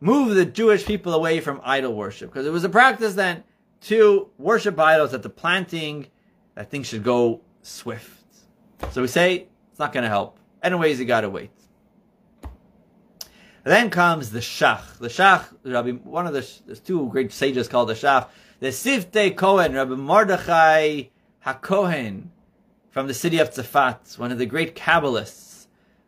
[0.00, 3.44] move the Jewish people away from idol worship, because it was a practice then
[3.82, 6.08] to worship idols at the planting.
[6.54, 8.24] That thing should go swift.
[8.90, 10.38] So we say it's not going to help.
[10.62, 11.50] Anyways, you got to wait.
[13.64, 14.98] then comes the Shach.
[14.98, 18.28] The Shach, Rabbi, one of the there's two great sages called the Shach.
[18.60, 21.04] The Sifte Kohen, Rabbi Mordechai
[21.44, 22.28] HaKohen,
[22.90, 25.45] from the city of Tzafat, one of the great Kabbalists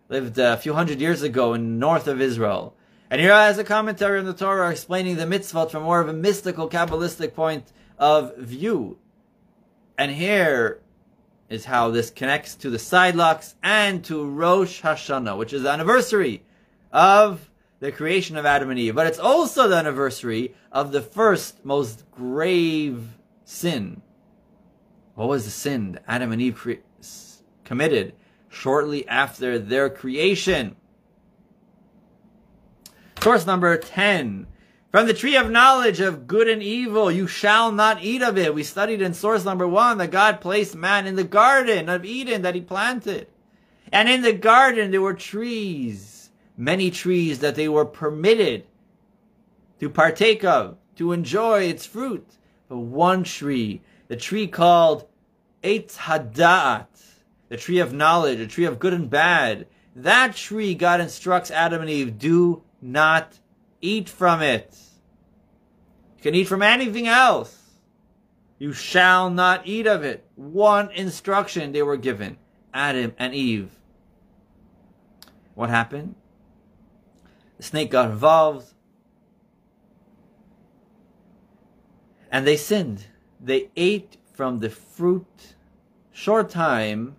[0.08, 2.74] lived a few hundred years ago in north of Israel.
[3.10, 6.08] And here I has a commentary on the Torah explaining the mitzvot from more of
[6.08, 8.98] a mystical, Kabbalistic point of view.
[9.96, 10.80] And here
[11.48, 15.70] is how this connects to the side locks and to Rosh Hashanah, which is the
[15.70, 16.42] anniversary
[16.92, 18.94] of the creation of Adam and Eve.
[18.94, 23.08] But it's also the anniversary of the first most grave
[23.44, 24.02] sin.
[25.14, 26.72] What was the sin that Adam and Eve cre-
[27.64, 28.14] committed?
[28.48, 30.76] Shortly after their creation.
[33.20, 34.46] Source number 10.
[34.90, 38.54] From the tree of knowledge of good and evil, you shall not eat of it.
[38.54, 42.42] We studied in source number one that God placed man in the garden of Eden
[42.42, 43.26] that he planted.
[43.92, 48.64] And in the garden there were trees, many trees that they were permitted
[49.80, 52.26] to partake of, to enjoy its fruit.
[52.68, 55.06] But one tree, the tree called
[55.62, 56.86] Eitz Hada'at,
[57.48, 59.66] the tree of knowledge, the tree of good and bad.
[59.96, 63.38] That tree, God instructs Adam and Eve, do not
[63.80, 64.76] eat from it.
[66.16, 67.56] You can eat from anything else.
[68.58, 70.26] You shall not eat of it.
[70.34, 72.38] One instruction they were given,
[72.74, 73.70] Adam and Eve.
[75.54, 76.14] What happened?
[77.56, 78.74] The snake got involved.
[82.30, 83.06] And they sinned.
[83.40, 85.54] They ate from the fruit
[86.12, 87.16] short time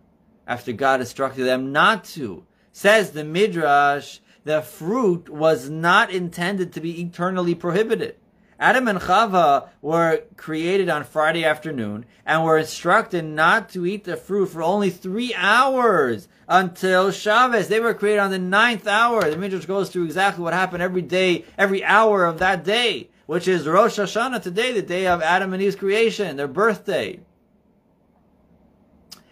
[0.49, 2.43] after God instructed them not to.
[2.73, 8.15] Says the Midrash, the fruit was not intended to be eternally prohibited.
[8.59, 14.17] Adam and Chava were created on Friday afternoon and were instructed not to eat the
[14.17, 17.67] fruit for only three hours until Shabbos.
[17.67, 19.29] They were created on the ninth hour.
[19.29, 23.47] The Midrash goes through exactly what happened every day, every hour of that day, which
[23.47, 27.19] is Rosh Hashanah today, the day of Adam and Eve's creation, their birthday.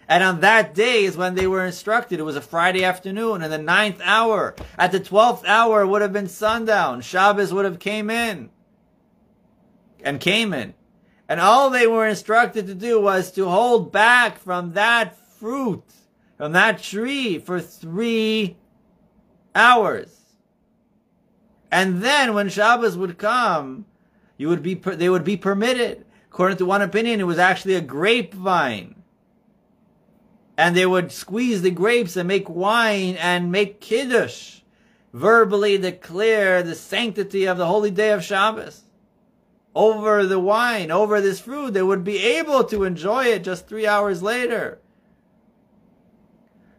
[0.08, 2.18] And on that day is when they were instructed.
[2.18, 4.56] It was a Friday afternoon in the ninth hour.
[4.78, 7.02] At the twelfth hour it would have been sundown.
[7.02, 8.48] Shabbos would have came in.
[10.02, 10.72] And came in.
[11.28, 15.84] And all they were instructed to do was to hold back from that fruit,
[16.38, 18.56] from that tree for three
[19.54, 20.14] hours.
[21.70, 23.84] And then when Shabbos would come,
[24.38, 26.06] you would be, they would be permitted.
[26.30, 28.97] According to one opinion, it was actually a grapevine
[30.58, 34.58] and they would squeeze the grapes and make wine and make kiddush,
[35.12, 38.82] verbally declare the sanctity of the holy day of Shabbos.
[39.72, 43.86] Over the wine, over this fruit, they would be able to enjoy it just three
[43.86, 44.80] hours later.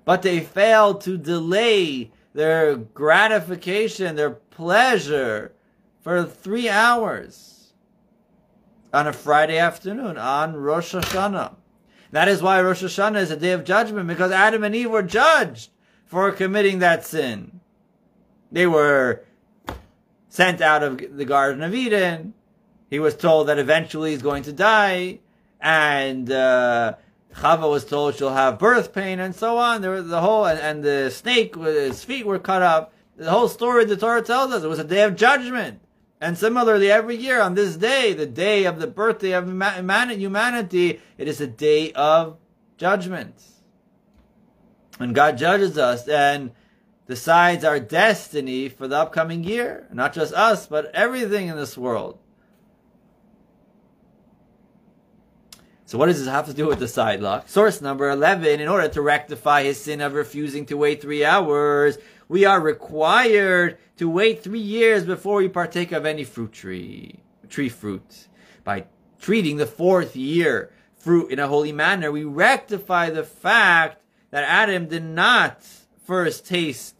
[0.03, 5.53] But they failed to delay their gratification, their pleasure
[6.01, 7.71] for three hours
[8.91, 11.55] on a Friday afternoon, on Rosh Hashanah.
[12.11, 15.03] That is why Rosh Hashanah is a day of judgment, because Adam and Eve were
[15.03, 15.69] judged
[16.05, 17.59] for committing that sin.
[18.51, 19.23] They were
[20.27, 22.33] sent out of the Garden of Eden.
[22.89, 25.19] He was told that eventually he's going to die,
[25.61, 26.95] and uh,
[27.35, 29.81] Chava was told she'll have birth pain, and so on.
[29.81, 32.91] There was the whole, and, and the snake, his feet were cut up.
[33.17, 35.81] The whole story the Torah tells us it was a day of judgment.
[36.21, 41.27] And similarly, every year on this day, the day of the birthday of humanity, it
[41.27, 42.37] is a day of
[42.77, 43.41] judgment.
[44.99, 46.51] And God judges us and
[47.07, 49.87] decides our destiny for the upcoming year.
[49.93, 52.19] Not just us, but everything in this world.
[55.85, 57.47] So what does this have to do with the side lock?
[57.47, 61.97] Source number 11, in order to rectify his sin of refusing to wait three hours,
[62.29, 67.67] we are required to wait three years before we partake of any fruit tree, tree
[67.67, 68.27] fruit.
[68.63, 68.85] By
[69.19, 74.87] treating the fourth year fruit in a holy manner, we rectify the fact that Adam
[74.87, 75.63] did not
[76.05, 76.95] first taste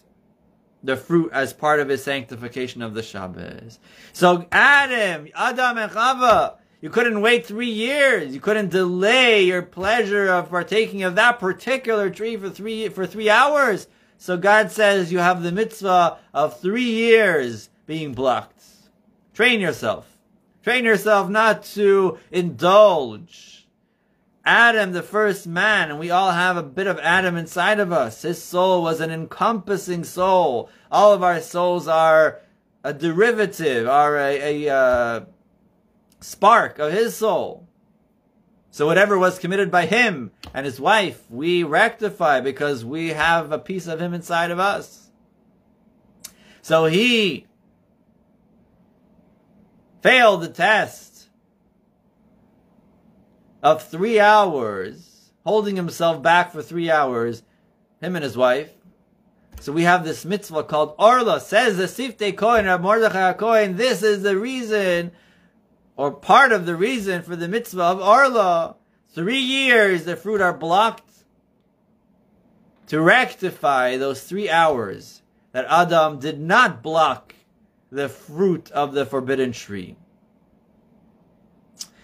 [0.82, 3.80] the fruit as part of his sanctification of the Shabbos.
[4.14, 8.34] So Adam, Adam and Chava, you couldn't wait three years.
[8.34, 13.30] You couldn't delay your pleasure of partaking of that particular tree for three, for three
[13.30, 13.88] hours.
[14.22, 18.62] So God says you have the mitzvah of three years being blocked.
[19.34, 20.18] Train yourself.
[20.62, 23.66] Train yourself not to indulge.
[24.44, 28.24] Adam, the first man, and we all have a bit of Adam inside of us.
[28.24, 30.70] His soul was an encompassing soul.
[30.92, 32.42] All of our souls are
[32.84, 35.26] a derivative, are a, a uh,
[36.20, 37.69] spark of his soul.
[38.72, 43.60] So whatever was committed by him and his wife, we rectify because we have a
[43.60, 45.10] piece of him inside of us.
[46.62, 47.48] So he
[50.02, 51.30] failed the test
[53.64, 57.44] of three hours, holding himself back for three hours,
[58.02, 58.72] him and his wife.
[59.60, 64.24] So we have this mitzvah called Arla, says the Siftei Kohen, Mordechai Kohen, this is
[64.24, 65.12] the reason
[66.00, 68.78] or part of the reason for the mitzvah of Arla,
[69.10, 71.12] three years the fruit are blocked
[72.88, 77.36] to rectify those three hours that Adam did not block
[77.92, 79.98] the fruit of the forbidden tree.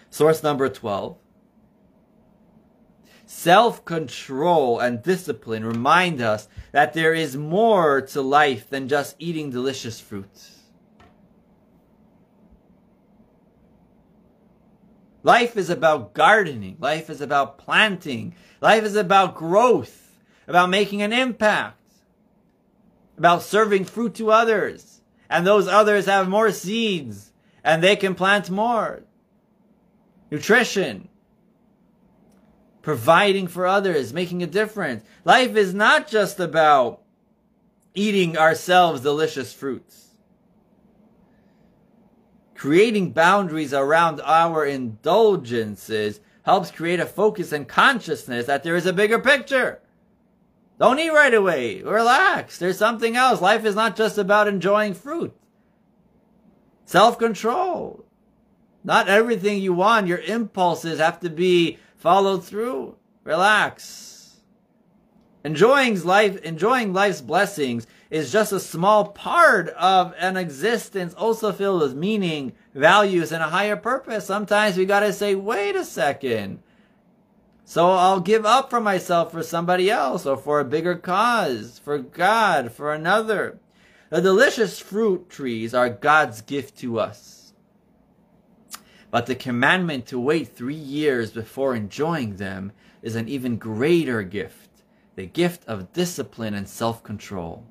[0.09, 1.15] Source number 12.
[3.25, 9.51] Self control and discipline remind us that there is more to life than just eating
[9.51, 10.54] delicious fruits.
[15.25, 16.77] Life is about gardening.
[16.79, 18.35] Life is about planting.
[18.61, 21.81] Life is about growth, about making an impact,
[23.17, 25.01] about serving fruit to others.
[25.27, 27.31] And those others have more seeds
[27.63, 29.01] and they can plant more.
[30.29, 31.09] Nutrition.
[32.83, 35.03] Providing for others, making a difference.
[35.23, 37.01] Life is not just about
[37.95, 40.04] eating ourselves delicious fruits
[42.65, 48.93] creating boundaries around our indulgences helps create a focus and consciousness that there is a
[48.93, 49.79] bigger picture.
[50.79, 51.83] Don't eat right away.
[51.83, 52.57] Relax.
[52.57, 53.39] There's something else.
[53.39, 55.31] Life is not just about enjoying fruit.
[56.85, 58.03] Self-control.
[58.83, 62.95] Not everything you want, your impulses have to be followed through.
[63.23, 64.37] Relax.
[65.43, 71.81] Enjoying life, enjoying life's blessings is just a small part of an existence also filled
[71.81, 74.25] with meaning, values, and a higher purpose.
[74.25, 76.63] Sometimes we gotta say, wait a second.
[77.65, 81.97] So I'll give up for myself for somebody else or for a bigger cause, for
[81.97, 83.59] God, for another.
[84.09, 87.51] The delicious fruit trees are God's gift to us.
[89.11, 94.69] But the commandment to wait three years before enjoying them is an even greater gift,
[95.15, 97.65] the gift of discipline and self-control.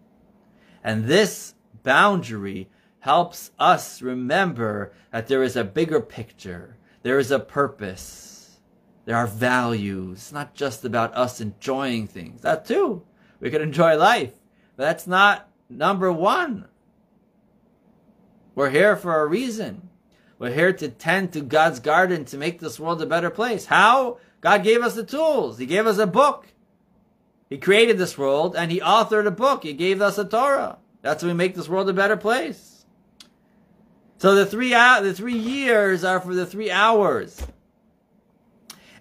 [0.85, 2.69] And this boundary
[3.01, 6.77] helps us remember that there is a bigger picture.
[7.03, 8.61] There is a purpose.
[9.07, 10.19] There are values.
[10.19, 12.43] It's not just about us enjoying things.
[12.43, 13.03] That too.
[13.41, 14.33] We can enjoy life.
[14.77, 16.67] But that's not number one.
[18.55, 19.89] We're here for a reason.
[20.39, 23.67] We're here to tend to God's garden to make this world a better place.
[23.67, 24.19] How?
[24.41, 25.59] God gave us the tools.
[25.59, 26.47] He gave us a book.
[27.49, 29.63] He created this world and he authored a book.
[29.63, 30.79] He gave us a Torah.
[31.03, 32.85] That's how we make this world a better place.
[34.19, 37.47] So the three uh, the three years are for the three hours.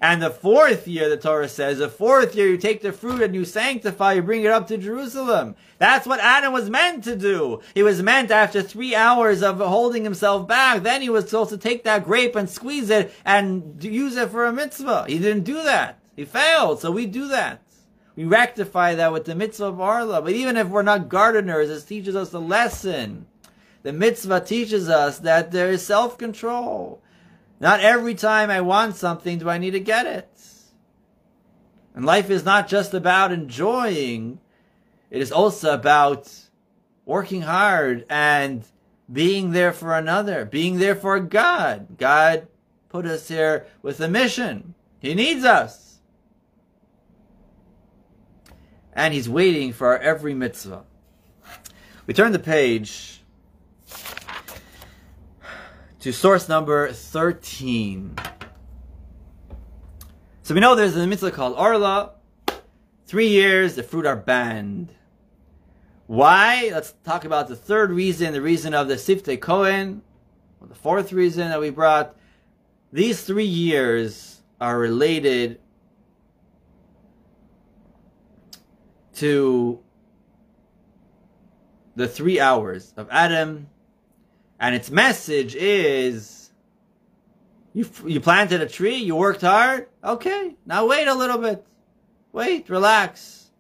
[0.04, 3.34] And the fourth year, the Torah says, the fourth year you take the fruit and
[3.34, 5.56] you sanctify, you bring it up to Jerusalem.
[5.78, 7.62] That's what Adam was meant to do.
[7.74, 11.58] He was meant after three hours of holding himself back, then he was supposed to
[11.58, 15.06] take that grape and squeeze it and use it for a mitzvah.
[15.08, 16.00] He didn't do that.
[16.18, 17.63] He failed, so we do that.
[18.16, 20.22] We rectify that with the mitzvah of Arla.
[20.22, 23.26] But even if we're not gardeners, it teaches us a lesson.
[23.82, 27.02] The mitzvah teaches us that there is self-control.
[27.60, 30.30] Not every time I want something do I need to get it.
[31.96, 34.40] And life is not just about enjoying,
[35.12, 36.32] it is also about
[37.06, 38.64] working hard and
[39.12, 41.98] being there for another, being there for God.
[41.98, 42.48] God
[42.90, 44.74] put us here with a mission.
[45.00, 45.93] He needs us.
[48.96, 50.84] And He's waiting for our every mitzvah.
[52.06, 53.22] We turn the page
[56.00, 58.16] to source number 13.
[60.44, 62.12] So we know there's a mitzvah called Arla.
[63.06, 64.94] Three years, the fruit are banned.
[66.08, 66.70] Why?
[66.74, 70.02] Let's talk about the third reason, the reason of the Siftei Kohen,
[70.62, 72.16] the fourth reason that we brought.
[72.92, 75.60] These three years are related
[79.16, 79.80] to
[81.96, 83.68] the three hours of Adam,
[84.60, 86.52] and its message is
[87.74, 91.66] you, you planted a tree, you worked hard, okay, now wait a little bit.
[92.32, 93.52] Wait, relax.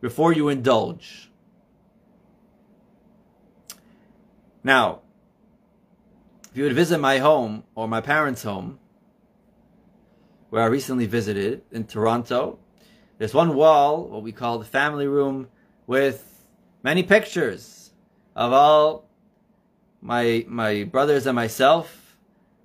[0.00, 1.30] Before you indulge.
[4.62, 5.00] Now,
[6.50, 8.79] if you would visit my home or my parents' home,
[10.50, 12.58] where I recently visited in Toronto,
[13.18, 15.48] there's one wall, what we call the family room,
[15.86, 16.44] with
[16.82, 17.92] many pictures
[18.34, 19.08] of all
[20.00, 22.16] my my brothers and myself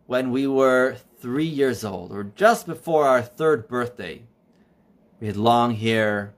[0.07, 4.23] when we were three years old, or just before our third birthday.
[5.19, 6.33] We had long hair,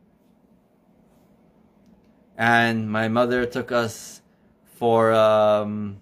[2.37, 4.21] and my mother took us
[4.75, 6.01] for um,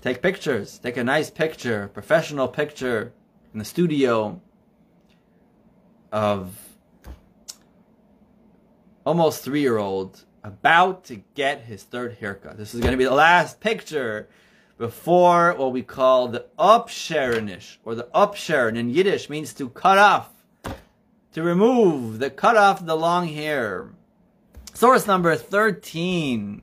[0.00, 3.12] take pictures, take a nice picture, professional picture
[3.58, 4.40] in the studio
[6.12, 6.56] of
[9.04, 12.56] almost three year old about to get his third haircut.
[12.56, 14.28] This is going to be the last picture
[14.76, 20.30] before what we call the upsherenish or the upsheren in Yiddish means to cut off,
[21.32, 23.88] to remove, the cut off the long hair.
[24.72, 26.62] Source number 13.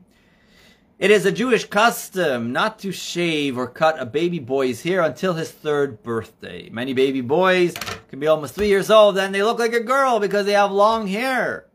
[0.98, 5.34] It is a Jewish custom not to shave or cut a baby boy's hair until
[5.34, 6.70] his third birthday.
[6.70, 7.74] Many baby boys
[8.08, 10.72] can be almost three years old and they look like a girl because they have
[10.72, 11.66] long hair.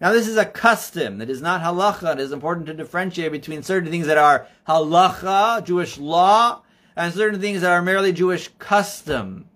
[0.00, 2.14] Now this is a custom that is not halacha.
[2.14, 6.62] It is important to differentiate between certain things that are halacha, Jewish law,
[6.96, 9.48] and certain things that are merely Jewish custom.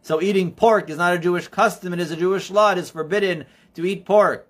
[0.00, 2.72] So eating pork is not a Jewish custom, it is a Jewish law.
[2.72, 3.44] It is forbidden
[3.74, 4.48] to eat pork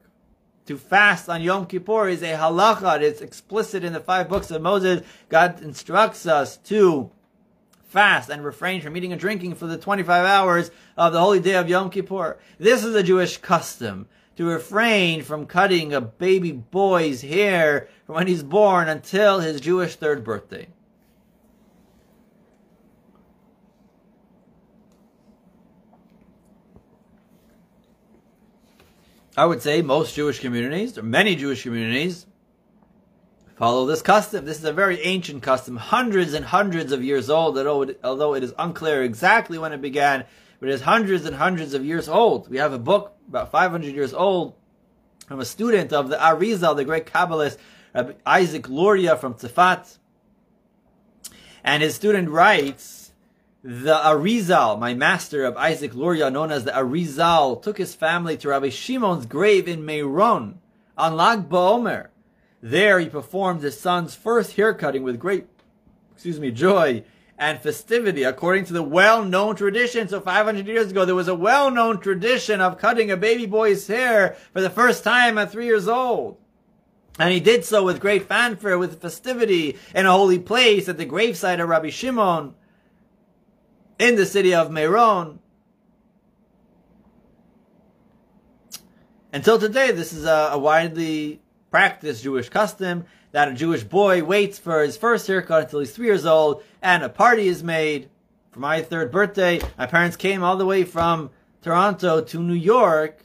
[0.67, 3.01] to fast on Yom Kippur is a halacha.
[3.01, 5.03] It's explicit in the five books of Moses.
[5.29, 7.11] God instructs us to
[7.83, 11.55] fast and refrain from eating and drinking for the 25 hours of the holy day
[11.55, 12.39] of Yom Kippur.
[12.59, 18.27] This is a Jewish custom to refrain from cutting a baby boy's hair from when
[18.27, 20.67] he's born until his Jewish third birthday.
[29.37, 32.27] I would say most Jewish communities, or many Jewish communities,
[33.57, 34.45] follow this custom.
[34.45, 38.55] This is a very ancient custom, hundreds and hundreds of years old, although it is
[38.59, 40.25] unclear exactly when it began,
[40.61, 42.49] but it is hundreds and hundreds of years old.
[42.49, 44.55] We have a book about 500 years old
[45.27, 47.57] from a student of the Arizal, the great Kabbalist,
[47.93, 49.99] Rabbi Isaac Luria from Tzfat.
[51.65, 52.94] And his student writes,
[53.67, 58.51] the Arizal, my master of Isaac Luria, known as the Arizal, took his family to
[58.51, 60.59] Rabbi Shimon's grave in Meron
[60.99, 62.09] on Lag BaOmer.
[62.61, 65.47] There he performed his son's first haircutting with great,
[66.13, 67.05] excuse me, joy
[67.39, 70.09] and festivity, according to the well-known tradition.
[70.09, 74.37] So 500 years ago, there was a well-known tradition of cutting a baby boy's hair
[74.53, 76.37] for the first time at three years old.
[77.19, 81.07] And he did so with great fanfare, with festivity, in a holy place at the
[81.07, 82.55] gravesite of Rabbi Shimon
[83.99, 85.39] in the city of Meron.
[89.33, 91.41] Until today, this is a, a, widely
[91.71, 96.07] practiced Jewish custom that a Jewish boy waits for his first haircut until he's three
[96.07, 98.09] years old, and a party is made.
[98.53, 101.31] For my third birthday, my parents came all the way from
[101.63, 103.25] Toronto to New York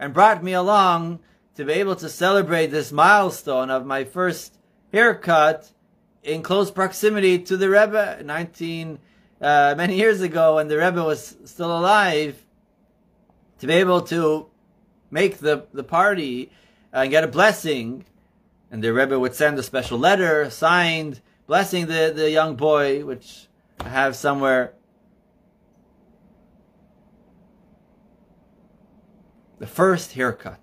[0.00, 1.20] and brought me along
[1.54, 4.58] to be able to celebrate this milestone of my first
[4.92, 5.70] haircut
[6.24, 8.98] in close proximity to the Rebbe, 19
[9.40, 12.44] uh, many years ago when the Rebbe was still alive
[13.58, 14.46] to be able to
[15.10, 16.50] make the, the party
[16.92, 18.04] and get a blessing.
[18.70, 23.48] And the Rebbe would send a special letter signed, blessing the, the young boy, which
[23.80, 24.74] I have somewhere.
[29.58, 30.60] The first haircut.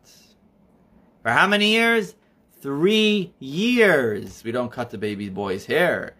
[1.21, 2.15] For how many years?
[2.61, 4.43] Three years.
[4.43, 6.15] We don't cut the baby boy's hair.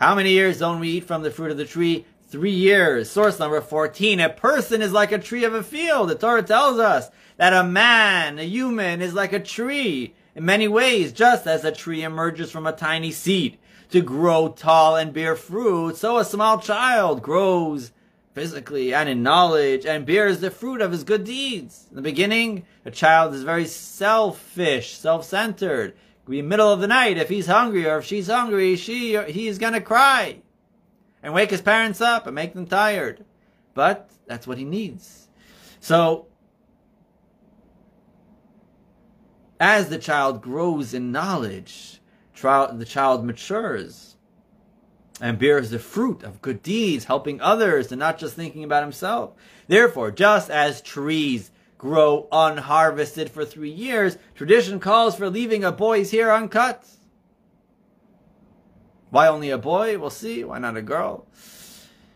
[0.00, 2.06] How many years don't we eat from the fruit of the tree?
[2.26, 3.10] Three years.
[3.10, 4.18] Source number 14.
[4.18, 6.08] A person is like a tree of a field.
[6.08, 10.68] The Torah tells us that a man, a human, is like a tree in many
[10.68, 13.58] ways, just as a tree emerges from a tiny seed
[13.90, 17.92] to grow tall and bear fruit, so a small child grows
[18.32, 21.88] physically and in knowledge and bears the fruit of his good deeds.
[21.90, 25.94] In the beginning, a child is very selfish, self-centered.
[26.30, 29.48] Be middle of the night, if he's hungry or if she's hungry, she or he
[29.48, 30.42] is gonna cry
[31.24, 33.24] and wake his parents up and make them tired.
[33.74, 35.28] But that's what he needs.
[35.80, 36.28] So
[39.58, 42.00] as the child grows in knowledge,
[42.40, 44.16] the child matures
[45.20, 49.32] and bears the fruit of good deeds, helping others and not just thinking about himself.
[49.66, 51.50] Therefore, just as trees
[51.80, 56.86] grow unharvested for three years, tradition calls for leaving a boy's hair uncut.
[59.08, 59.98] Why only a boy?
[59.98, 60.44] We'll see.
[60.44, 61.26] Why not a girl?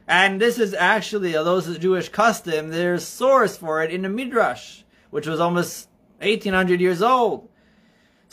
[0.06, 5.26] And this is actually, a Jewish custom, there's source for it in the Midrash, which
[5.26, 5.88] was almost
[6.18, 7.48] 1800 years old.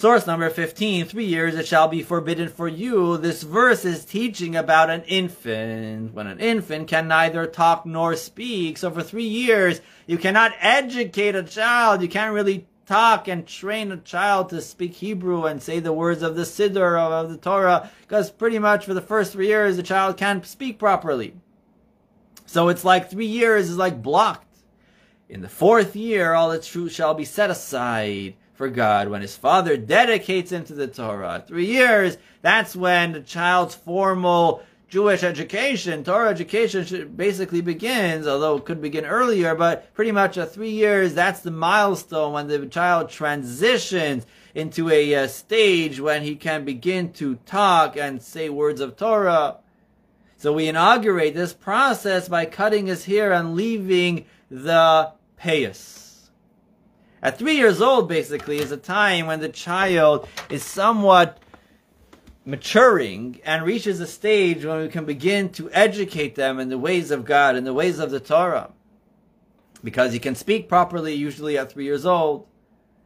[0.02, 3.18] Source number 15, three years it shall be forbidden for you.
[3.18, 6.16] This verse is teaching about an infant.
[6.16, 8.80] When an infant can neither talk nor speak.
[8.80, 12.02] So for three years, you cannot educate a child.
[12.02, 16.24] You can't really talk and train a child to speak Hebrew and say the words
[16.24, 17.92] of the Siddur of the Torah.
[18.02, 21.36] Because pretty much for the first three years, the child can't speak properly.
[22.48, 24.48] So it's like three years is like blocked.
[25.30, 29.08] In the fourth year, all its truth shall be set aside for God.
[29.08, 34.62] When his father dedicates him to the Torah, three years, that's when the child's formal
[34.88, 40.54] Jewish education, Torah education basically begins, although it could begin earlier, but pretty much at
[40.54, 46.36] three years, that's the milestone when the child transitions into a uh, stage when he
[46.36, 49.58] can begin to talk and say words of Torah.
[50.38, 56.01] So we inaugurate this process by cutting his hair and leaving the payas.
[57.24, 61.38] At three years old, basically, is a time when the child is somewhat
[62.46, 67.12] maturing and reaches a stage when we can begin to educate them in the ways
[67.12, 68.72] of God, in the ways of the Torah.
[69.84, 72.48] Because he can speak properly, usually at three years old.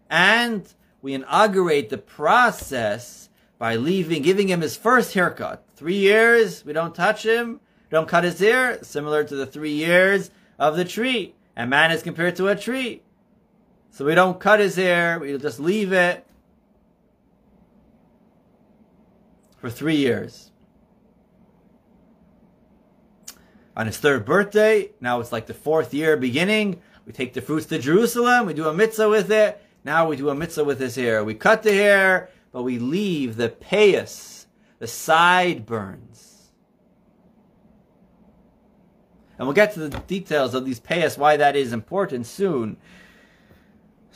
[0.10, 0.66] And
[1.02, 5.66] we inaugurate the process by leaving, giving him his first haircut.
[5.76, 7.60] Three years, we don't touch him,
[7.90, 11.36] don't cut his hair, similar to the three years of the tree.
[11.56, 13.02] And man is compared to a tree.
[13.96, 16.28] So we don't cut his hair, we just leave it
[19.56, 20.52] for three years.
[23.78, 27.68] On his third birthday, now it's like the fourth year beginning, we take the fruits
[27.68, 30.96] to Jerusalem, we do a mitzvah with it, now we do a mitzvah with his
[30.96, 31.24] hair.
[31.24, 34.48] We cut the hair, but we leave the payas,
[34.80, 36.52] the sideburns.
[39.40, 42.76] And we'll get to the details of these payas, why that is important soon.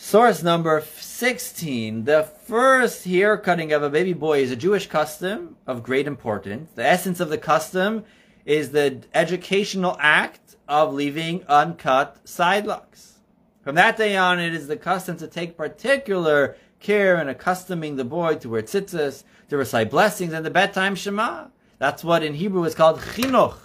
[0.01, 2.05] Source number 16.
[2.05, 6.71] The first hair cutting of a baby boy is a Jewish custom of great importance.
[6.73, 8.05] The essence of the custom
[8.45, 13.19] is the educational act of leaving uncut side locks.
[13.61, 18.05] From that day on, it is the custom to take particular care in accustoming the
[18.05, 21.47] boy to wear tzitzis, to recite blessings, and the bedtime Shema.
[21.77, 23.57] That's what in Hebrew is called chinuch.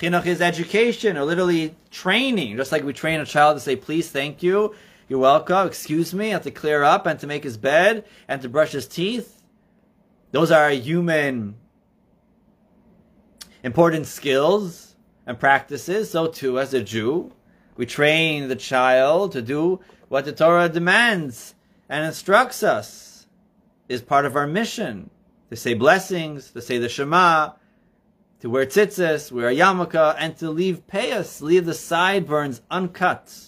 [0.00, 4.10] Chinuch is education, or literally training, just like we train a child to say please,
[4.10, 4.74] thank you.
[5.08, 5.68] You're welcome.
[5.68, 6.30] Excuse me.
[6.30, 9.40] Have to clear up and to make his bed and to brush his teeth.
[10.32, 11.54] Those are human
[13.62, 16.10] important skills and practices.
[16.10, 17.32] So too, as a Jew,
[17.76, 21.54] we train the child to do what the Torah demands
[21.88, 23.28] and instructs us
[23.88, 25.10] is part of our mission.
[25.50, 27.52] To say blessings, to say the Shema,
[28.40, 33.45] to wear tzitzis, wear a yarmulke, and to leave payas, leave the sideburns uncut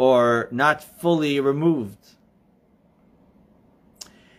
[0.00, 1.98] or not fully removed.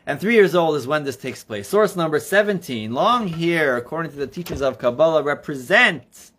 [0.07, 1.67] And three years old is when this takes place.
[1.69, 2.91] Source number 17.
[2.91, 6.31] Long hair, according to the teachings of Kabbalah, represents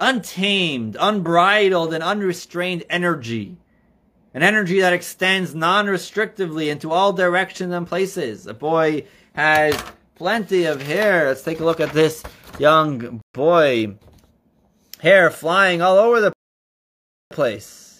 [0.00, 3.58] untamed, unbridled, and unrestrained energy.
[4.32, 8.46] An energy that extends non-restrictively into all directions and places.
[8.46, 9.04] A boy
[9.34, 9.78] has
[10.14, 11.28] plenty of hair.
[11.28, 12.22] Let's take a look at this
[12.58, 13.98] young boy.
[15.00, 16.32] Hair flying all over the
[17.30, 17.91] place.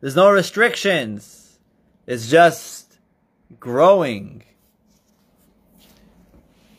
[0.00, 1.58] There's no restrictions.
[2.06, 2.98] It's just
[3.58, 4.44] growing.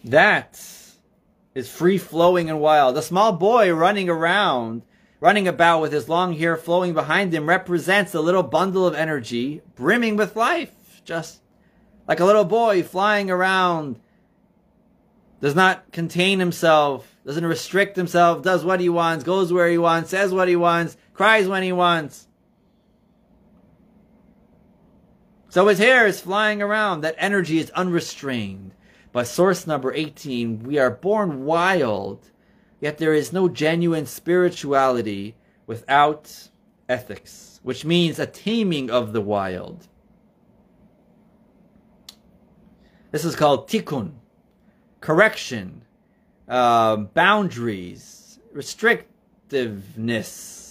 [0.03, 0.61] That
[1.53, 2.97] is free flowing and wild.
[2.97, 4.84] A small boy running around
[5.20, 9.61] running about with his long hair flowing behind him represents a little bundle of energy
[9.76, 11.41] brimming with life, just
[12.07, 13.99] like a little boy flying around,
[15.41, 20.09] does not contain himself, doesn't restrict himself, does what he wants, goes where he wants,
[20.09, 22.28] says what he wants, cries when he wants.
[25.49, 27.01] So his hair is flying around.
[27.01, 28.75] That energy is unrestrained.
[29.11, 32.29] By source number 18, we are born wild,
[32.79, 35.35] yet there is no genuine spirituality
[35.65, 36.49] without
[36.87, 39.87] ethics, which means a taming of the wild.
[43.11, 44.11] This is called tikkun,
[45.01, 45.81] correction,
[46.47, 50.68] uh, boundaries, restrictiveness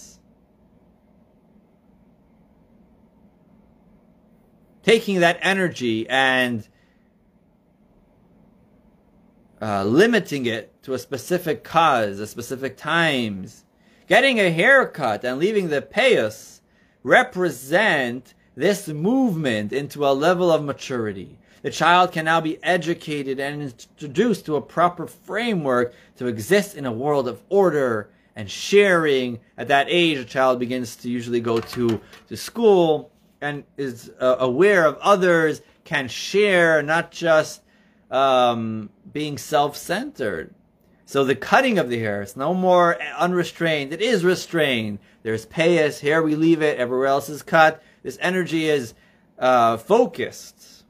[4.89, 6.67] taking that energy and
[9.61, 13.65] uh, limiting it to a specific cause, a specific times.
[14.07, 16.61] Getting a haircut and leaving the payas
[17.03, 21.37] represent this movement into a level of maturity.
[21.61, 26.87] The child can now be educated and introduced to a proper framework to exist in
[26.87, 29.39] a world of order and sharing.
[29.55, 33.11] At that age, a child begins to usually go to, to school
[33.41, 37.61] and is uh, aware of others, can share, not just
[38.11, 40.53] um, being self-centered.
[41.05, 43.93] So the cutting of the hair is no more unrestrained.
[43.93, 44.99] It is restrained.
[45.23, 45.99] There's payas.
[45.99, 46.77] Here we leave it.
[46.77, 47.81] Everywhere else is cut.
[48.03, 48.93] This energy is
[49.39, 50.85] uh, focused.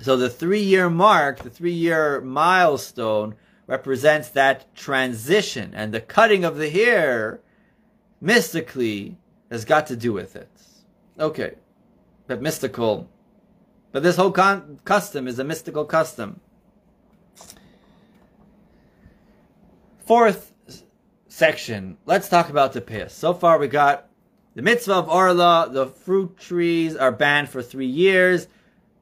[0.00, 3.36] So the three-year mark, the three-year milestone,
[3.68, 7.40] represents that transition, and the cutting of the hair,
[8.20, 9.16] mystically,
[9.50, 10.48] has got to do with it.
[11.18, 11.54] Okay,
[12.26, 13.08] but mystical.
[13.92, 16.40] But this whole con- custom is a mystical custom.
[20.06, 20.52] Fourth
[21.28, 21.98] section.
[22.06, 23.14] Let's talk about the piss.
[23.14, 24.08] So far we got
[24.54, 25.68] the mitzvah of Arla.
[25.70, 28.48] The fruit trees are banned for three years.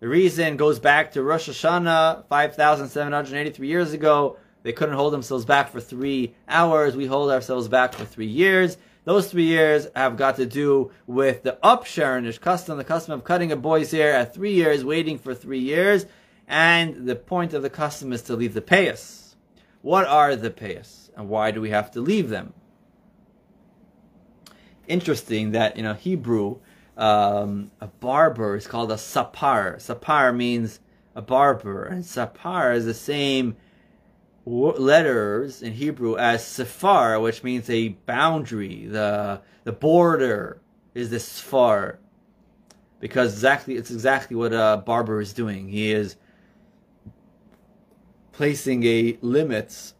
[0.00, 4.38] The reason goes back to Rosh Hashanah, 5,783 years ago.
[4.62, 6.96] They couldn't hold themselves back for three hours.
[6.96, 8.76] We hold ourselves back for three years.
[9.04, 13.50] Those three years have got to do with the upsherenish custom, the custom of cutting
[13.50, 16.06] a boy's hair at three years, waiting for three years,
[16.46, 19.36] and the point of the custom is to leave the payas.
[19.82, 22.52] What are the payas, and why do we have to leave them?
[24.86, 26.58] Interesting that you know Hebrew,
[26.96, 29.76] um, a barber is called a sapar.
[29.76, 30.80] Sapar means
[31.14, 33.56] a barber, and sapar is the same
[34.46, 38.86] letters in Hebrew as safar, which means a boundary.
[38.86, 40.60] The the border
[40.94, 41.98] is this sfar,
[42.98, 45.68] because exactly it's exactly what a barber is doing.
[45.68, 46.16] He is
[48.32, 49.94] placing a limits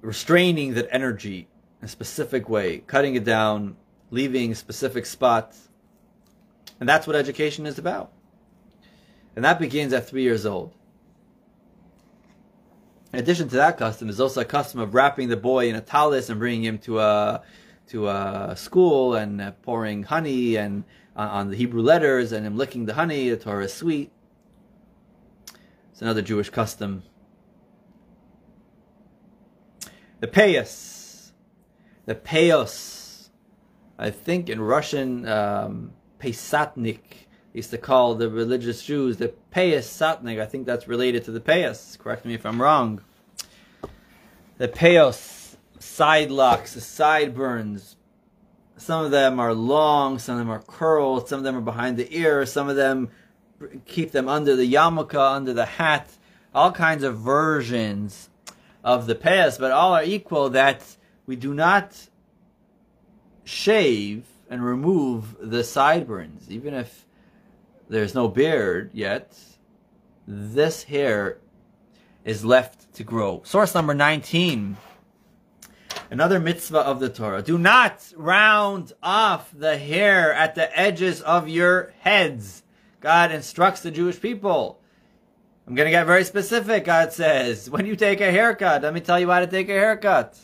[0.00, 1.48] restraining that energy
[1.80, 3.76] in a specific way, cutting it down,
[4.10, 5.68] leaving specific spots.
[6.80, 8.12] And that's what education is about.
[9.38, 10.74] And that begins at three years old.
[13.12, 15.80] In addition to that custom, there's also a custom of wrapping the boy in a
[15.80, 17.44] talis and bringing him to a
[17.90, 20.82] to a school and uh, pouring honey and
[21.14, 23.30] uh, on the Hebrew letters and him licking the honey.
[23.30, 24.10] The Torah is sweet.
[25.92, 27.04] It's another Jewish custom.
[30.18, 31.30] The payas,
[32.06, 33.28] the payos,
[34.00, 40.40] I think in Russian, um, pesatnik used to call the religious Jews the Payas Satnik.
[40.40, 41.98] I think that's related to the Payas.
[41.98, 43.00] Correct me if I'm wrong.
[44.58, 47.96] The Payos side locks, the sideburns.
[48.76, 51.96] Some of them are long, some of them are curled, some of them are behind
[51.96, 53.08] the ear, some of them
[53.86, 56.08] keep them under the yarmulke, under the hat.
[56.54, 58.30] All kinds of versions
[58.84, 60.96] of the Payas, but all are equal that
[61.26, 62.08] we do not
[63.44, 67.04] shave and remove the sideburns, even if
[67.88, 69.36] there's no beard yet,
[70.26, 71.38] this hair
[72.24, 73.42] is left to grow.
[73.44, 74.76] Source number 19.
[76.10, 77.42] Another mitzvah of the Torah.
[77.42, 82.62] Do not round off the hair at the edges of your heads.
[83.00, 84.80] God instructs the Jewish people.
[85.66, 87.68] I'm going to get very specific, God says.
[87.70, 90.38] When you take a haircut, let me tell you how to take a haircut.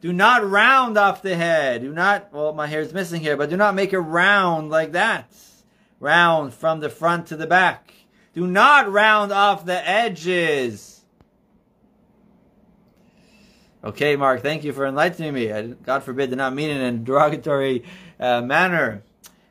[0.00, 1.82] Do not round off the head.
[1.82, 4.92] Do not, well, my hair is missing here, but do not make it round like
[4.92, 5.32] that
[6.02, 7.94] round from the front to the back.
[8.34, 11.00] Do not round off the edges.
[13.84, 15.74] Okay, Mark, thank you for enlightening me.
[15.84, 17.84] God forbid, did not mean it in a derogatory
[18.18, 19.02] uh, manner.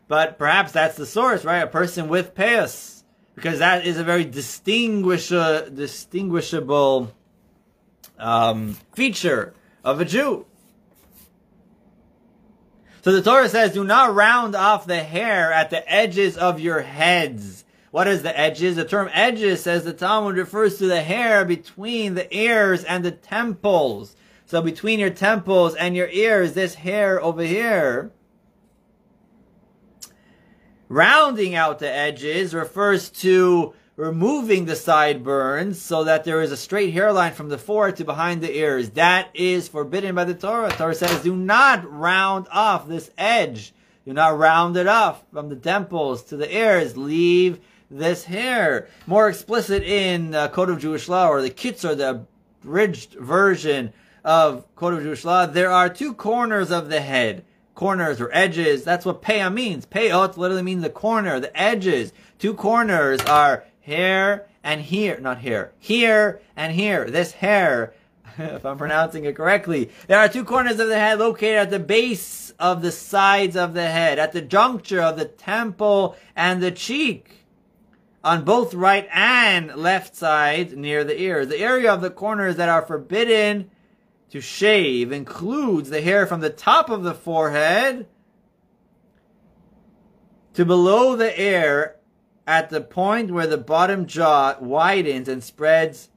[0.07, 1.59] But perhaps that's the source, right?
[1.59, 3.03] A person with payas.
[3.33, 7.13] Because that is a very distinguish, distinguishable
[8.19, 9.53] um, feature
[9.85, 10.45] of a Jew.
[13.03, 16.81] So the Torah says, do not round off the hair at the edges of your
[16.81, 17.65] heads.
[17.89, 18.75] What is the edges?
[18.75, 23.11] The term edges, says the Talmud, refers to the hair between the ears and the
[23.11, 24.15] temples.
[24.45, 28.11] So between your temples and your ears, this hair over here,
[30.87, 36.91] rounding out the edges refers to removing the sideburns so that there is a straight
[36.91, 38.89] hairline from the forehead to behind the ears.
[38.91, 40.69] That is forbidden by the Torah.
[40.69, 43.73] The Torah says, do not round off this edge.
[44.03, 46.97] Do not round it off from the temples to the ears.
[46.97, 47.59] Leave
[47.91, 48.87] this hair.
[49.05, 52.25] More explicit in uh, Code of Jewish Law, or the Kitzur, the
[52.63, 53.93] abridged version
[54.23, 57.45] of Code of Jewish Law, there are two corners of the head.
[57.75, 58.83] Corners or edges.
[58.83, 59.85] That's what peah means.
[59.85, 62.13] Peot literally means the corner, the edges.
[62.39, 67.09] Two corners are here and here, not here, here and here.
[67.09, 67.93] This hair,
[68.37, 71.79] if I'm pronouncing it correctly, there are two corners of the head located at the
[71.79, 76.71] base of the sides of the head, at the juncture of the temple and the
[76.71, 77.45] cheek.
[78.23, 81.47] On both right and left sides near the ears.
[81.47, 83.71] The area of the corners that are forbidden
[84.29, 88.05] to shave includes the hair from the top of the forehead
[90.53, 91.95] to below the ear
[92.51, 96.09] at the point where the bottom jaw widens and spreads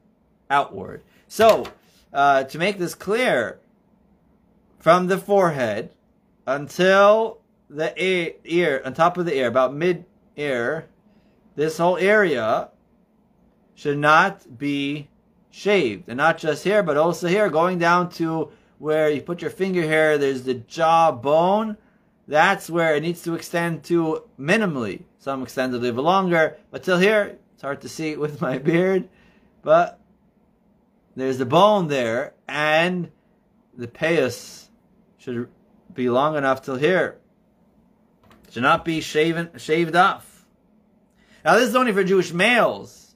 [0.51, 1.01] outward.
[1.29, 1.65] So,
[2.13, 3.61] uh, to make this clear,
[4.81, 5.91] from the forehead
[6.45, 7.39] until
[7.71, 7.95] the
[8.45, 10.07] ear, on top of the ear, about mid
[10.37, 10.89] ear,
[11.55, 12.69] this whole area
[13.77, 15.07] should not be
[15.53, 16.09] shaved.
[16.09, 19.83] And not just here, but also here, going down to where you put your finger
[19.83, 21.77] here, there's the jaw bone.
[22.27, 25.05] That's where it needs to extend to minimally.
[25.25, 29.09] Some extend a longer, but till here, it's hard to see with my beard.
[29.63, 29.99] But
[31.17, 33.11] there's the bone there, and
[33.75, 34.69] the payas
[35.17, 35.49] should
[35.95, 37.17] be long enough till here.
[38.51, 40.45] Should not be shaven, shaved off.
[41.43, 43.15] Now this is only for Jewish males,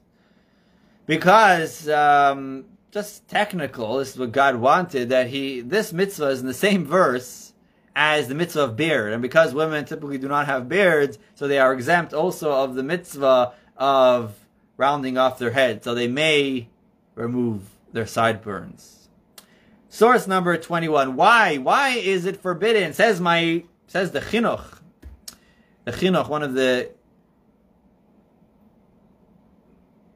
[1.05, 3.99] because um, just technical.
[3.99, 5.61] This is what God wanted that He.
[5.61, 7.48] This mitzvah is in the same verse
[7.95, 9.13] as the mitzvah of beard.
[9.13, 12.83] And because women typically do not have beards, so they are exempt also of the
[12.83, 14.35] mitzvah of
[14.77, 15.83] rounding off their head.
[15.83, 16.69] So they may
[17.15, 19.09] remove their sideburns.
[19.89, 21.15] Source number 21.
[21.15, 21.57] Why?
[21.57, 22.93] Why is it forbidden?
[22.93, 24.79] Says my, says the chinuch.
[25.85, 26.91] The chinuch, one of the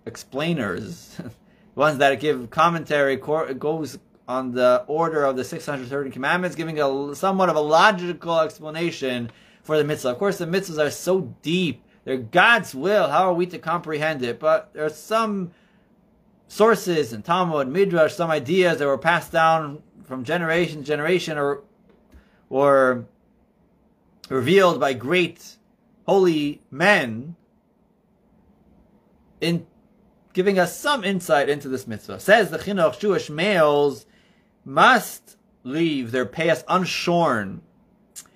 [0.06, 1.20] explainers,
[1.76, 3.98] ones that give commentary, goes
[4.28, 9.30] on the order of the 630 commandments, giving a somewhat of a logical explanation
[9.64, 10.10] for the mitzvah.
[10.10, 11.84] Of course, the mitzvahs are so deep.
[12.06, 13.10] They're God's will.
[13.10, 14.40] How are we to comprehend it?
[14.40, 15.52] But there are some
[16.48, 21.62] sources in Talmud, Midrash, some ideas that were passed down from generation to generation or,
[22.50, 23.06] or
[24.30, 25.58] revealed by great
[26.06, 27.36] holy men
[29.40, 29.66] in
[30.34, 32.20] giving us some insight into this mitzvah.
[32.20, 34.06] Says the Chinuch, Jewish males
[34.66, 37.62] must leave their payas unshorn.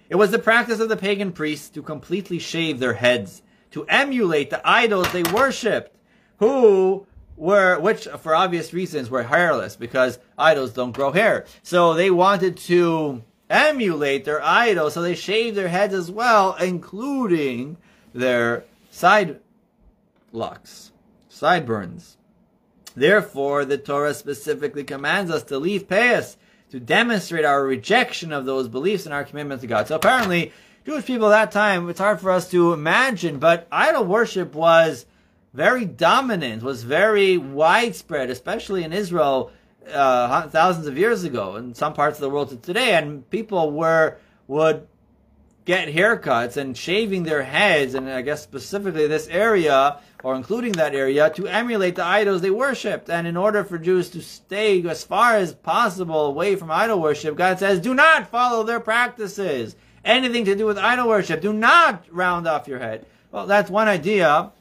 [0.09, 4.49] It was the practice of the pagan priests to completely shave their heads, to emulate
[4.49, 5.97] the idols they worshipped,
[6.37, 7.05] who
[7.35, 11.45] were, which for obvious reasons were hairless, because idols don't grow hair.
[11.63, 17.77] So they wanted to emulate their idols, so they shaved their heads as well, including
[18.13, 19.39] their side
[20.31, 20.91] locks,
[21.29, 22.17] sideburns.
[22.97, 26.35] Therefore, the Torah specifically commands us to leave payas
[26.71, 29.87] to demonstrate our rejection of those beliefs and our commitment to God.
[29.87, 30.51] So apparently,
[30.83, 35.05] Jewish people at that time, it's hard for us to imagine, but idol worship was
[35.53, 39.51] very dominant, was very widespread, especially in Israel
[39.93, 43.69] uh, thousands of years ago, in some parts of the world to today, and people
[43.69, 44.17] were
[44.47, 44.87] would
[45.65, 50.95] get haircuts and shaving their heads, and I guess specifically this area, or including that
[50.95, 53.09] area, to emulate the idols they worshipped.
[53.09, 57.35] And in order for Jews to stay as far as possible away from idol worship,
[57.35, 59.75] God says, do not follow their practices.
[60.03, 63.05] Anything to do with idol worship, do not round off your head.
[63.31, 64.51] Well, that's one idea.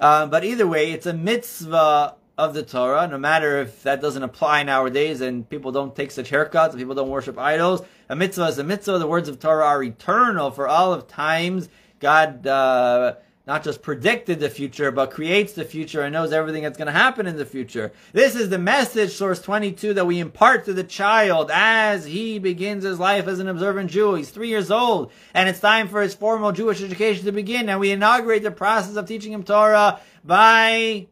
[0.00, 4.22] Uh, but either way, it's a mitzvah of the Torah, no matter if that doesn't
[4.22, 7.82] apply nowadays and people don't take such haircuts, and people don't worship idols.
[8.08, 8.98] A mitzvah is a mitzvah.
[8.98, 11.68] The words of Torah are eternal for all of times.
[12.00, 13.16] God uh,
[13.46, 16.92] not just predicted the future, but creates the future and knows everything that's going to
[16.92, 17.90] happen in the future.
[18.12, 22.84] This is the message, source 22, that we impart to the child as he begins
[22.84, 24.14] his life as an observant Jew.
[24.14, 27.68] He's three years old, and it's time for his formal Jewish education to begin.
[27.68, 31.08] And we inaugurate the process of teaching him Torah by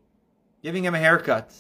[0.63, 1.53] giving him a haircut.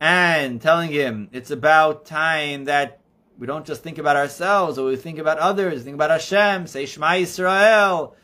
[0.00, 3.00] and telling him it's about time that
[3.38, 6.86] we don't just think about ourselves, or we think about others, think about Hashem, say
[6.86, 8.14] Shema Yisrael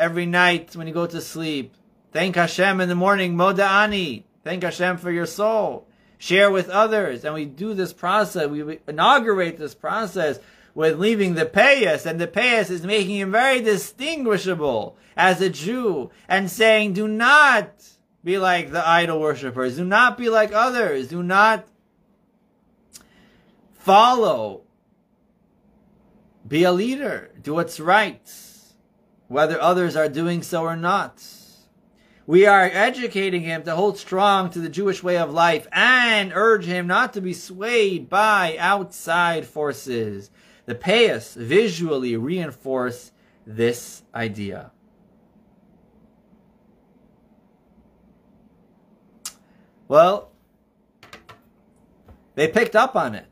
[0.00, 1.74] every night when you go to sleep.
[2.10, 4.24] Thank Hashem in the morning, Moda'ani.
[4.42, 5.86] Thank Hashem for your soul.
[6.18, 7.24] Share with others.
[7.24, 10.40] And we do this process, we inaugurate this process
[10.74, 16.10] with leaving the payas, and the payas is making him very distinguishable as a Jew,
[16.28, 17.82] and saying, do not
[18.22, 21.66] be like the idol worshippers, do not be like others, do not
[23.74, 24.62] follow,
[26.46, 28.22] be a leader, do what's right,
[29.30, 31.22] whether others are doing so or not.
[32.26, 36.64] We are educating him to hold strong to the Jewish way of life and urge
[36.64, 40.32] him not to be swayed by outside forces.
[40.66, 43.12] The payas visually reinforce
[43.46, 44.72] this idea.
[49.86, 50.32] Well,
[52.34, 53.26] they picked up on it.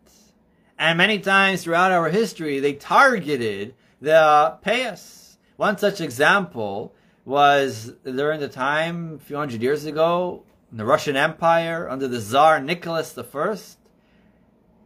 [0.79, 5.28] And many times throughout our history, they targeted the payas.
[5.59, 6.95] One such example
[7.25, 12.21] was during the time, a few hundred years ago, in the Russian Empire, under the
[12.21, 13.57] Tsar Nicholas I,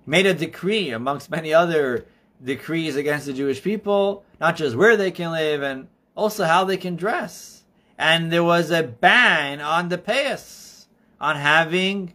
[0.07, 2.07] made a decree amongst many other
[2.43, 6.79] decrees against the Jewish people, not just where they can live and also how they
[6.79, 7.64] can dress.
[7.99, 10.87] And there was a ban on the payas,
[11.20, 12.14] on having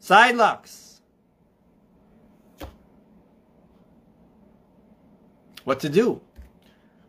[0.00, 0.90] side locks.
[5.70, 6.20] what to do.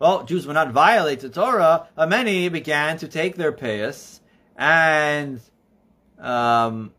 [0.02, 4.20] Well, Jews would not violate the Torah, but many began to take their payas
[4.58, 5.40] and
[6.18, 6.92] um,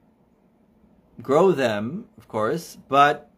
[1.21, 3.29] grow them, of course, but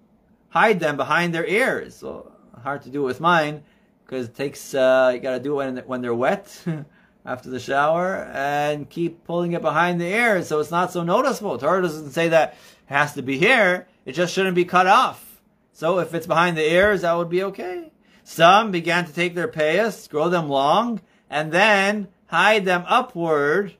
[0.50, 1.96] hide them behind their ears.
[1.96, 2.30] So
[2.62, 3.62] hard to do with mine
[4.04, 6.62] because it takes uh, you got to do it when when they're wet
[7.24, 11.56] after the shower and keep pulling it behind the ears so it's not so noticeable.
[11.56, 15.40] Torah doesn't say that it has to be here; it just shouldn't be cut off.
[15.72, 17.92] So if it's behind the ears, that would be okay.
[18.24, 23.74] Some began to take their payas, grow them long, and then hide them upward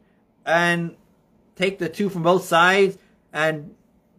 [0.45, 0.95] and
[1.57, 2.99] take the two from both sides
[3.33, 3.75] and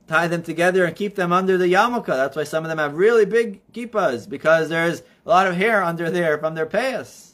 [0.08, 2.08] tie them together and keep them under the yarmulke.
[2.08, 5.84] That's why some of them have really big kippas because there's a lot of hair
[5.84, 7.34] under there from their payas.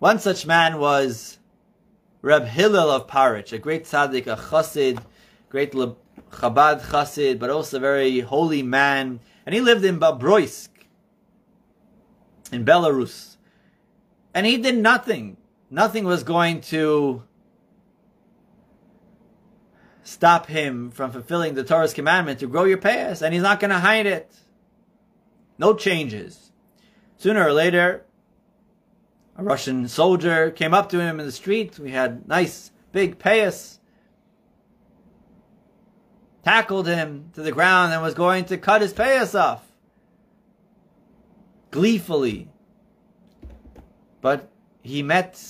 [0.00, 1.38] One such man was
[2.20, 5.00] Reb Hillel of Parich, a great tzaddik, a chassid,
[5.48, 5.72] great
[6.34, 9.20] Chabad Chassid, but also a very holy man.
[9.46, 10.68] And he lived in Babroisk,
[12.52, 13.36] in Belarus.
[14.32, 15.36] And he did nothing.
[15.70, 17.22] Nothing was going to
[20.02, 23.70] stop him from fulfilling the Torah's commandment to grow your payas, and he's not going
[23.70, 24.34] to hide it.
[25.58, 26.52] No changes.
[27.16, 28.04] Sooner or later,
[29.36, 31.78] a Russian soldier came up to him in the street.
[31.78, 33.78] We had nice big payas
[36.44, 39.62] tackled him to the ground and was going to cut his payas off.
[41.70, 42.48] Gleefully.
[44.20, 44.50] But
[44.82, 45.40] he met,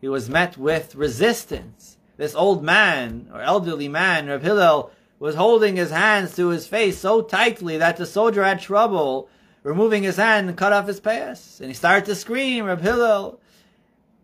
[0.00, 1.98] he was met with resistance.
[2.16, 6.98] This old man, or elderly man, Reb Hillel, was holding his hands to his face
[6.98, 9.28] so tightly that the soldier had trouble
[9.62, 11.60] removing his hand and cut off his payas.
[11.60, 13.40] And he started to scream, Reb Hillel.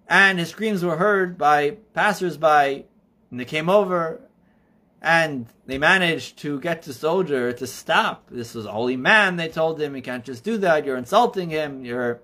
[0.09, 2.85] And his screams were heard by passers-by.
[3.31, 4.21] And they came over
[5.03, 8.29] and they managed to get the soldier to stop.
[8.31, 9.95] This was holy man, they told him.
[9.95, 10.85] You can't just do that.
[10.85, 11.85] You're insulting him.
[11.85, 12.21] You're.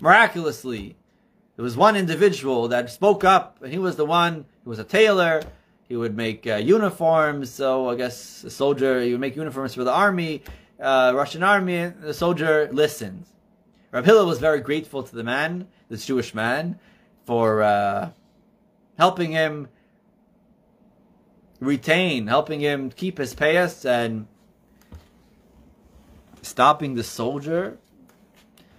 [0.00, 0.96] Miraculously,
[1.56, 4.84] there was one individual that spoke up, and he was the one who was a
[4.84, 5.42] tailor.
[5.88, 7.50] He would make uh, uniforms.
[7.50, 10.42] So I guess a soldier, he would make uniforms for the army,
[10.80, 11.92] uh, Russian army.
[12.00, 13.24] The soldier listened.
[13.90, 16.78] Rab Hillel was very grateful to the man, this Jewish man,
[17.24, 18.10] for uh,
[18.98, 19.68] helping him
[21.60, 24.26] retain, helping him keep his payas and
[26.42, 27.78] stopping the soldier.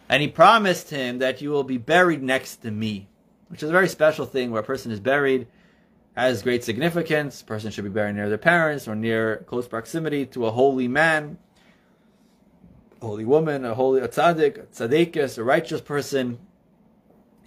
[0.07, 3.07] And he promised him that you will be buried next to me,
[3.47, 5.47] which is a very special thing where a person is buried
[6.15, 7.41] has great significance.
[7.41, 10.88] A person should be buried near their parents or near close proximity to a holy
[10.88, 11.38] man,
[13.01, 16.39] a holy woman, a holy a tzaddik, a tzaddikus, a righteous person.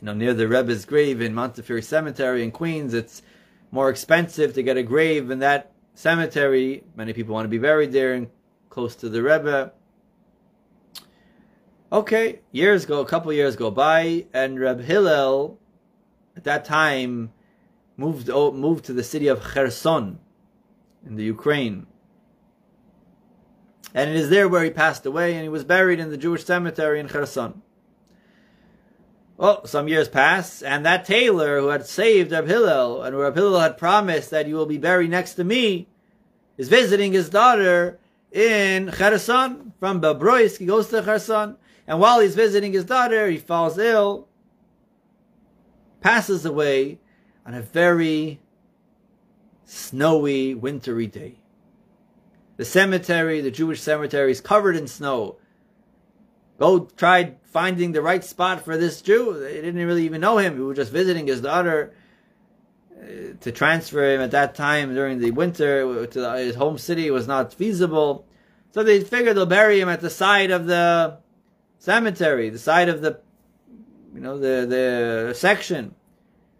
[0.00, 3.22] You know, near the Rebbe's grave in Montefiore Cemetery in Queens, it's
[3.72, 6.84] more expensive to get a grave in that cemetery.
[6.94, 8.28] Many people want to be buried there and
[8.68, 9.72] close to the Rebbe.
[11.90, 15.58] Okay, years go, a couple years go by, and Reb Hillel,
[16.36, 17.32] at that time,
[17.96, 20.18] moved moved to the city of Kherson
[21.04, 21.86] in the Ukraine.
[23.94, 26.44] And it is there where he passed away, and he was buried in the Jewish
[26.44, 27.60] cemetery in Kherson.
[29.36, 33.60] Well, some years pass, and that tailor who had saved Reb Hillel, and Reb Hillel
[33.60, 35.88] had promised that you will be buried next to me,
[36.56, 37.98] is visiting his daughter
[38.30, 39.72] in Kherson.
[39.80, 41.56] From Bobroisk, he goes to Kherson.
[41.86, 44.28] And while he's visiting his daughter, he falls ill,
[46.00, 47.00] passes away
[47.44, 48.40] on a very
[49.64, 51.36] snowy, wintry day.
[52.56, 55.38] The cemetery, the Jewish cemetery, is covered in snow.
[56.58, 59.38] Go tried finding the right spot for this Jew.
[59.38, 60.56] They didn't really even know him.
[60.56, 61.92] He was just visiting his daughter
[62.98, 67.28] uh, to transfer him at that time during the winter to his home city was
[67.28, 68.26] not feasible.
[68.72, 71.18] So they figured they'll bury him at the side of the
[71.78, 73.20] cemetery, the side of the,
[74.14, 75.94] you know, the, the section.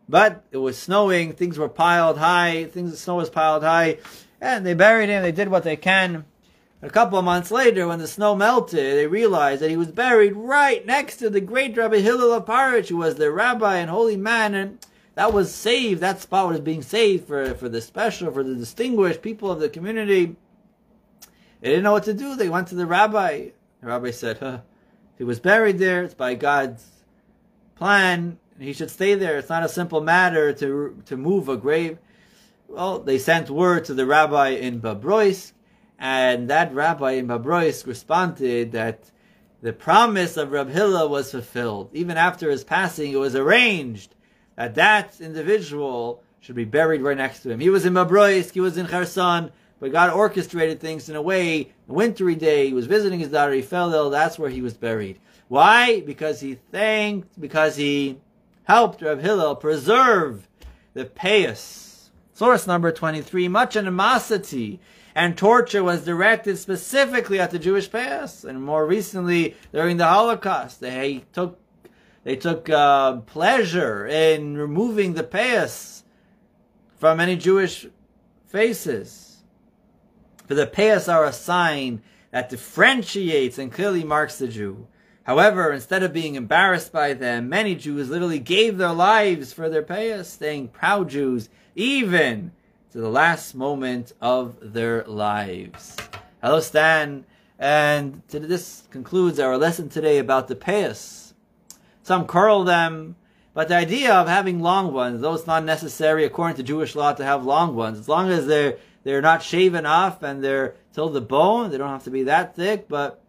[0.09, 3.99] But it was snowing, things were piled high, things, the snow was piled high,
[4.43, 6.26] and they buried him, they did what they can.
[6.84, 10.34] A couple of months later, when the snow melted, they realized that he was buried
[10.34, 14.16] right next to the great Rabbi Hillel of Paritch, who was the rabbi and holy
[14.16, 16.00] man, and that was saved.
[16.00, 19.68] That spot was being saved for, for the special, for the distinguished people of the
[19.68, 20.34] community.
[21.60, 22.34] They didn't know what to do.
[22.34, 23.50] They went to the rabbi.
[23.80, 24.62] The rabbi said, huh,
[25.16, 26.02] he was buried there.
[26.02, 26.84] It's by God's
[27.76, 28.38] plan.
[28.58, 29.38] He should stay there.
[29.38, 31.98] It's not a simple matter to to move a grave.
[32.68, 35.52] Well, they sent word to the rabbi in Bobroisk,
[36.03, 39.12] and that rabbi in Bobroisk responded that
[39.62, 41.90] the promise of Rab Hillel was fulfilled.
[41.92, 44.16] Even after his passing, it was arranged
[44.57, 47.61] that that individual should be buried right next to him.
[47.61, 51.72] He was in Bobroisk, he was in Kherson, but God orchestrated things in a way.
[51.88, 53.53] A wintry day, he was visiting his daughter.
[53.53, 54.11] He fell ill.
[54.11, 55.20] That's where he was buried.
[55.46, 56.00] Why?
[56.00, 58.18] Because he thanked, because he
[58.64, 60.48] helped Rav Hillel preserve
[60.94, 62.09] the payas.
[62.32, 63.46] Source number 23.
[63.46, 64.80] Much animosity
[65.14, 70.80] and torture was directed specifically at the Jewish payas, and more recently during the Holocaust,
[70.80, 71.58] they took
[72.24, 76.02] they took uh, pleasure in removing the payas
[76.96, 77.86] from any Jewish
[78.46, 79.42] faces.
[80.46, 82.00] For the payas are a sign
[82.30, 84.86] that differentiates and clearly marks the Jew.
[85.24, 89.82] However, instead of being embarrassed by them, many Jews literally gave their lives for their
[89.82, 92.52] payas, staying proud Jews, even
[92.93, 95.97] to the last moment of their lives.
[96.43, 97.24] Hello, Stan.
[97.59, 101.32] And this concludes our lesson today about the payas.
[102.03, 103.16] Some curl them,
[103.55, 107.14] but the idea of having long ones, though it's not necessary according to Jewish law
[107.14, 111.09] to have long ones, as long as they're they're not shaven off and they're till
[111.09, 111.70] the bone.
[111.70, 113.22] They don't have to be that thick, but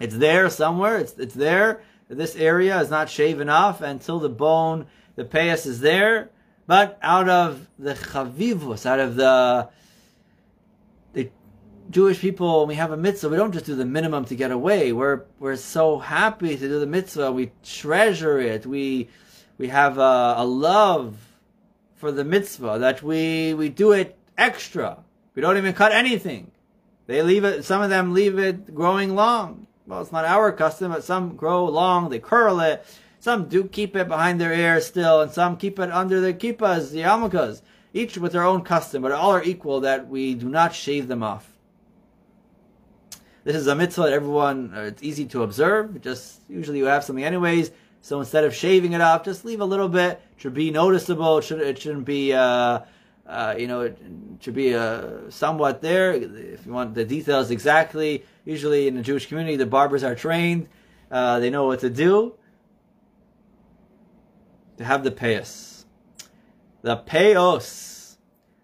[0.00, 0.96] it's there somewhere.
[0.96, 1.82] It's it's there.
[2.08, 6.30] This area is not shaven off until the bone, the payas is there.
[6.70, 9.70] But out of the chavivus, out of the
[11.12, 11.32] the
[11.90, 13.28] Jewish people, we have a mitzvah.
[13.28, 14.92] We don't just do the minimum to get away.
[14.92, 17.32] We're we're so happy to do the mitzvah.
[17.32, 18.66] We treasure it.
[18.66, 19.08] We
[19.58, 21.16] we have a, a love
[21.96, 24.98] for the mitzvah that we we do it extra.
[25.34, 26.52] We don't even cut anything.
[27.08, 29.66] They leave it, some of them leave it growing long.
[29.88, 32.86] Well, it's not our custom, but some grow long, they curl it.
[33.20, 36.90] Some do keep it behind their ears still, and some keep it under their kippas,
[36.90, 37.62] the yarmulkes.
[37.92, 41.22] Each with their own custom, but all are equal that we do not shave them
[41.22, 41.52] off.
[43.44, 46.00] This is a mitzvah that everyone, uh, it's easy to observe.
[46.00, 47.70] Just usually you have something anyways.
[48.02, 50.22] So instead of shaving it off, just leave a little bit.
[50.36, 51.38] It should be noticeable.
[51.38, 52.80] It, should, it shouldn't be uh,
[53.30, 53.96] uh, you know, it
[54.40, 56.12] should be uh, somewhat there.
[56.12, 60.68] If you want the details exactly, usually in the Jewish community, the barbers are trained.
[61.10, 62.34] Uh, they know what to do.
[64.80, 65.84] To have the payos.
[66.80, 67.89] The payos.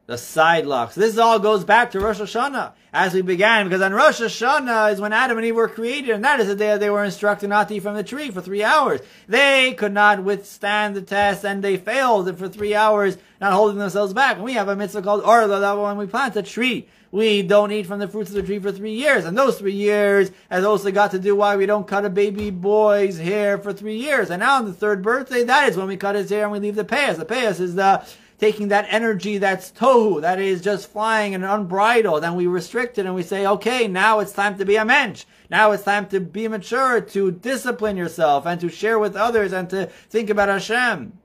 [0.07, 0.94] The side locks.
[0.94, 5.00] This all goes back to Rosh Hashanah as we began, because on Rosh Hashanah is
[5.00, 7.48] when Adam and Eve were created, and that is the day that they were instructed
[7.48, 9.00] not to eat from the tree for three hours.
[9.26, 14.12] They could not withstand the test, and they failed for three hours, not holding themselves
[14.12, 14.36] back.
[14.36, 17.72] And we have a mitzvah called Arla, that when we plant a tree, we don't
[17.72, 19.24] eat from the fruits of the tree for three years.
[19.24, 22.50] And those three years has also got to do why we don't cut a baby
[22.50, 24.30] boy's hair for three years.
[24.30, 26.61] And now on the third birthday, that is when we cut his hair and we
[26.61, 27.16] leave the payas.
[27.16, 28.04] The payas is the
[28.39, 33.07] taking that energy that's tohu, that is just flying and unbridled, and we restrict it
[33.07, 35.24] and we say, okay, now it's time to be a mensch.
[35.51, 39.70] Now it's time to be mature, to discipline yourself and to share with others and
[39.70, 41.18] to think about Hashem.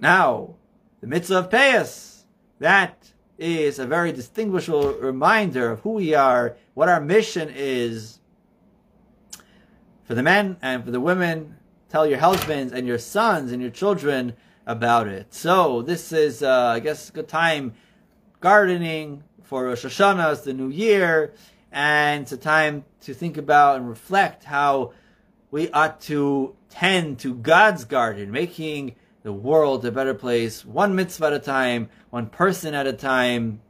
[0.00, 0.56] Now,
[1.00, 2.24] the mitzvah of Payas,
[2.58, 8.18] that is a very distinguishable reminder of who we are, what our mission is.
[10.04, 11.56] For the men and for the women,
[11.88, 14.34] tell your husbands and your sons and your children
[14.66, 15.32] about it.
[15.34, 17.74] So this is, uh, I guess, a good time
[18.40, 21.34] gardening for Rosh Hashanah, it's the new year,
[21.70, 24.92] and it's a time to think about and reflect how
[25.50, 31.26] we ought to tend to God's garden, making the world a better place, one mitzvah
[31.26, 33.60] at a time, one person at a time.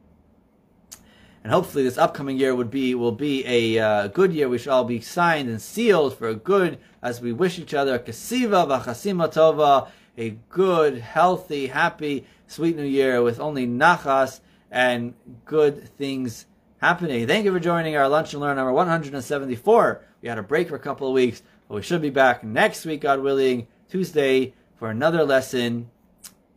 [1.42, 4.48] And hopefully, this upcoming year would be will be a uh, good year.
[4.48, 7.98] We shall all be signed and sealed for good, as we wish each other a
[7.98, 14.40] kasiva v'chasima tova, a good, healthy, happy, sweet new year with only nachas
[14.70, 16.46] and good things
[16.78, 17.26] happening.
[17.26, 20.00] Thank you for joining our lunch and learn number 174.
[20.22, 22.84] We had a break for a couple of weeks, but we should be back next
[22.84, 25.90] week, God willing, Tuesday, for another lesson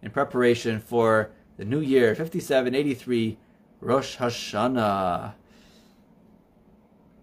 [0.01, 3.38] in preparation for the new year 5783
[3.82, 5.34] Rosh Hashanah.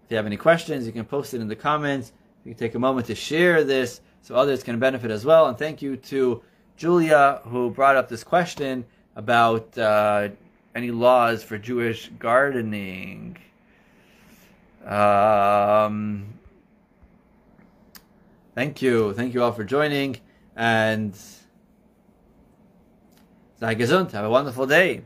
[0.05, 2.11] If you have any questions, you can post it in the comments.
[2.43, 5.45] You can take a moment to share this so others can benefit as well.
[5.45, 6.41] And thank you to
[6.77, 8.83] Julia who brought up this question
[9.15, 10.29] about uh,
[10.73, 13.37] any laws for Jewish gardening.
[14.83, 16.25] Um,
[18.55, 19.13] thank you.
[19.13, 20.17] Thank you all for joining.
[20.55, 21.15] And
[23.59, 24.11] sei gesund.
[24.11, 25.03] Have a wonderful day.